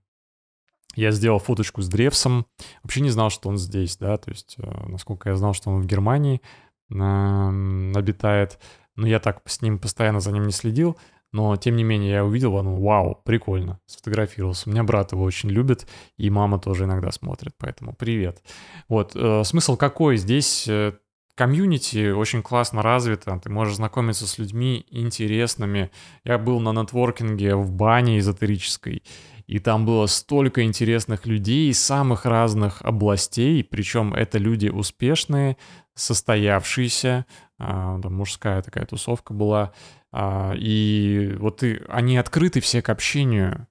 Я 0.96 1.12
сделал 1.12 1.40
фоточку 1.40 1.82
с 1.82 1.90
Древсом. 1.90 2.46
Вообще 2.84 3.02
не 3.02 3.10
знал, 3.10 3.32
что 3.32 3.50
он 3.50 3.58
здесь, 3.58 3.98
да, 3.98 4.18
то 4.18 4.30
есть, 4.30 4.56
э, 4.60 4.88
насколько 4.88 5.30
я 5.30 5.36
знал, 5.36 5.54
что 5.54 5.72
он 5.72 5.82
в 5.82 5.86
Германии 5.86 6.42
обитает. 6.90 8.60
Но 8.96 9.08
я 9.08 9.20
так 9.20 9.42
с 9.46 9.62
ним 9.62 9.80
постоянно 9.80 10.20
за 10.20 10.32
ним 10.32 10.46
не 10.46 10.52
следил. 10.52 10.98
Но, 11.34 11.56
тем 11.58 11.76
не 11.76 11.84
менее, 11.84 12.12
я 12.12 12.26
увидел, 12.26 12.62
ну, 12.62 12.80
вау, 12.80 13.20
прикольно, 13.26 13.80
сфотографировался. 13.88 14.70
У 14.70 14.72
меня 14.72 14.84
брат 14.84 15.12
его 15.12 15.24
очень 15.24 15.50
любит, 15.50 15.88
и 16.16 16.30
мама 16.30 16.60
тоже 16.60 16.86
иногда 16.86 17.12
смотрит, 17.12 17.54
поэтому 17.58 17.94
привет. 17.94 18.44
Вот, 18.88 19.16
э, 19.16 19.44
смысл 19.44 19.76
какой? 19.76 20.18
Здесь 20.18 20.68
э, 20.68 20.94
комьюнити 21.36 22.12
очень 22.12 22.44
классно 22.44 22.84
развито, 22.84 23.40
ты 23.44 23.50
можешь 23.50 23.76
знакомиться 23.76 24.28
с 24.28 24.38
людьми 24.38 24.86
интересными. 24.92 25.90
Я 26.24 26.38
был 26.38 26.60
на 26.60 26.72
нетворкинге 26.72 27.56
в 27.56 27.72
бане 27.72 28.20
эзотерической, 28.20 29.02
и 29.48 29.58
там 29.58 29.86
было 29.86 30.06
столько 30.06 30.64
интересных 30.64 31.26
людей 31.26 31.70
из 31.70 31.84
самых 31.84 32.26
разных 32.26 32.82
областей, 32.84 33.64
причем 33.64 34.14
это 34.14 34.38
люди 34.38 34.68
успешные, 34.68 35.58
состоявшиеся, 35.96 37.26
там 37.58 38.14
мужская 38.14 38.62
такая 38.62 38.86
тусовка 38.86 39.34
была, 39.34 39.74
а, 40.12 40.54
и 40.56 41.36
вот 41.40 41.64
и, 41.64 41.82
они 41.88 42.18
открыты 42.18 42.60
все 42.62 42.82
к 42.82 42.90
общению. 42.90 43.68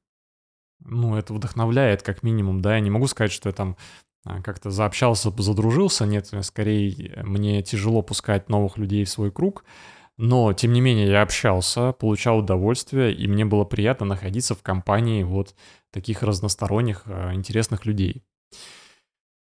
Ну, 0.81 1.17
это 1.17 1.33
вдохновляет, 1.33 2.03
как 2.03 2.23
минимум, 2.23 2.61
да. 2.61 2.75
Я 2.75 2.81
не 2.81 2.91
могу 2.91 3.07
сказать, 3.07 3.33
что 3.33 3.49
я 3.49 3.53
там 3.53 3.77
а, 4.25 4.43
как-то 4.43 4.71
заобщался, 4.71 5.31
задружился. 5.31 6.07
Нет, 6.07 6.31
скорее, 6.43 7.23
мне 7.25 7.63
тяжело 7.63 8.03
пускать 8.03 8.49
новых 8.49 8.79
людей 8.79 9.05
в 9.05 9.11
свой 9.11 9.31
круг. 9.31 9.65
Но, 10.19 10.53
тем 10.53 10.73
не 10.73 10.81
менее, 10.81 11.09
я 11.09 11.23
общался, 11.23 11.93
получал 11.93 12.39
удовольствие, 12.39 13.15
и 13.15 13.27
мне 13.27 13.45
было 13.45 13.65
приятно 13.65 14.05
находиться 14.05 14.55
в 14.55 14.63
компании 14.63 15.23
вот 15.23 15.55
таких 15.91 16.23
разносторонних, 16.23 17.03
а, 17.07 17.33
интересных 17.35 17.87
людей. 17.87 18.25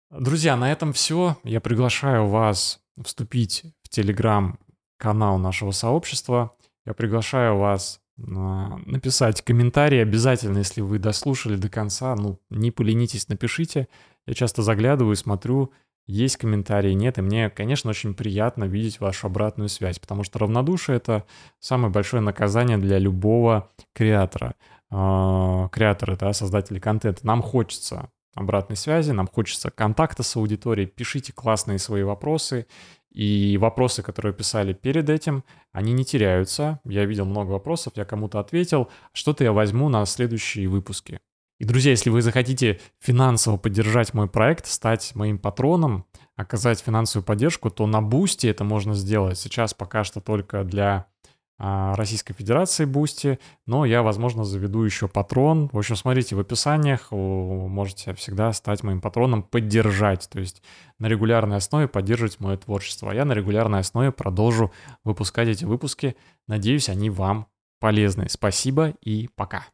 Друзья, 0.09 0.55
на 0.55 0.71
этом 0.71 0.93
все. 0.93 1.37
Я 1.43 1.59
приглашаю 1.59 2.27
вас 2.27 2.79
вступить 3.03 3.74
в 3.85 3.89
телеграм-канал 3.89 5.37
нашего 5.37 5.71
сообщества. 5.71 6.55
Я 6.85 6.93
приглашаю 6.93 7.57
вас 7.57 8.01
а, 8.19 8.77
написать 8.85 9.41
комментарий 9.43 10.01
обязательно, 10.01 10.59
если 10.59 10.81
вы 10.81 10.99
дослушали 10.99 11.55
до 11.55 11.69
конца. 11.69 12.15
Ну, 12.15 12.39
не 12.49 12.71
поленитесь, 12.71 13.29
напишите. 13.29 13.87
Я 14.25 14.33
часто 14.33 14.63
заглядываю, 14.63 15.15
смотрю, 15.15 15.71
есть 16.07 16.37
комментарии, 16.37 16.93
нет. 16.93 17.19
И 17.19 17.21
мне, 17.21 17.49
конечно, 17.49 17.91
очень 17.91 18.15
приятно 18.15 18.63
видеть 18.63 18.99
вашу 18.99 19.27
обратную 19.27 19.69
связь, 19.69 19.99
потому 19.99 20.23
что 20.23 20.39
равнодушие— 20.39 20.97
это 20.97 21.25
самое 21.59 21.91
большое 21.91 22.21
наказание 22.21 22.77
для 22.77 22.97
любого 22.97 23.69
креатора. 23.93 24.55
Э, 24.91 25.67
креаторы, 25.71 26.15
да, 26.17 26.33
создатели 26.33 26.79
контента. 26.79 27.25
Нам 27.25 27.41
хочется 27.43 28.09
обратной 28.35 28.75
связи, 28.75 29.11
нам 29.11 29.27
хочется 29.27 29.71
контакта 29.71 30.23
с 30.23 30.35
аудиторией. 30.35 30.87
Пишите 30.87 31.33
классные 31.33 31.79
свои 31.79 32.03
вопросы. 32.03 32.67
И 33.15 33.57
вопросы, 33.57 34.03
которые 34.03 34.33
писали 34.33 34.73
перед 34.73 35.09
этим, 35.09 35.45
они 35.71 35.93
не 35.93 36.03
теряются. 36.03 36.81
Я 36.83 37.05
видел 37.05 37.25
много 37.25 37.51
вопросов, 37.51 37.93
я 37.95 38.03
кому-то 38.03 38.41
ответил. 38.41 38.89
Что-то 39.13 39.45
я 39.45 39.53
возьму 39.53 39.87
на 39.87 40.05
следующие 40.05 40.67
выпуски. 40.67 41.21
И, 41.57 41.63
друзья, 41.63 41.91
если 41.91 42.09
вы 42.09 42.21
захотите 42.21 42.81
финансово 42.99 43.55
поддержать 43.55 44.13
мой 44.13 44.27
проект, 44.27 44.65
стать 44.65 45.15
моим 45.15 45.39
патроном, 45.39 46.05
оказать 46.35 46.81
финансовую 46.81 47.25
поддержку, 47.25 47.69
то 47.69 47.87
на 47.87 48.01
Boosty 48.01 48.47
это 48.47 48.65
можно 48.65 48.93
сделать. 48.93 49.39
Сейчас 49.39 49.73
пока 49.73 50.03
что 50.03 50.19
только 50.19 50.65
для 50.65 51.07
Российской 51.57 52.33
Федерации 52.33 52.85
Boosty, 52.85 53.39
но 53.65 53.85
я, 53.85 54.03
возможно, 54.03 54.43
заведу 54.43 54.83
еще 54.83 55.07
Patreon. 55.07 55.69
В 55.71 55.77
общем, 55.77 55.95
смотрите 55.95 56.35
в 56.35 56.39
описаниях, 56.39 57.11
вы 57.11 57.69
можете 57.69 58.13
всегда 58.13 58.51
стать 58.51 58.83
моим 58.83 58.99
патроном, 58.99 59.43
поддержать, 59.43 60.27
то 60.29 60.39
есть 60.39 60.61
на 60.99 61.07
регулярной 61.07 61.57
основе 61.57 61.87
поддерживать 61.87 62.39
мое 62.39 62.57
творчество. 62.57 63.11
А 63.11 63.15
я 63.15 63.23
на 63.23 63.33
регулярной 63.33 63.79
основе 63.79 64.11
продолжу 64.11 64.71
выпускать 65.03 65.47
эти 65.47 65.63
выпуски. 65.63 66.17
Надеюсь, 66.47 66.89
они 66.89 67.09
вам 67.09 67.47
полезны. 67.79 68.27
Спасибо 68.29 68.93
и 69.01 69.29
пока. 69.35 69.65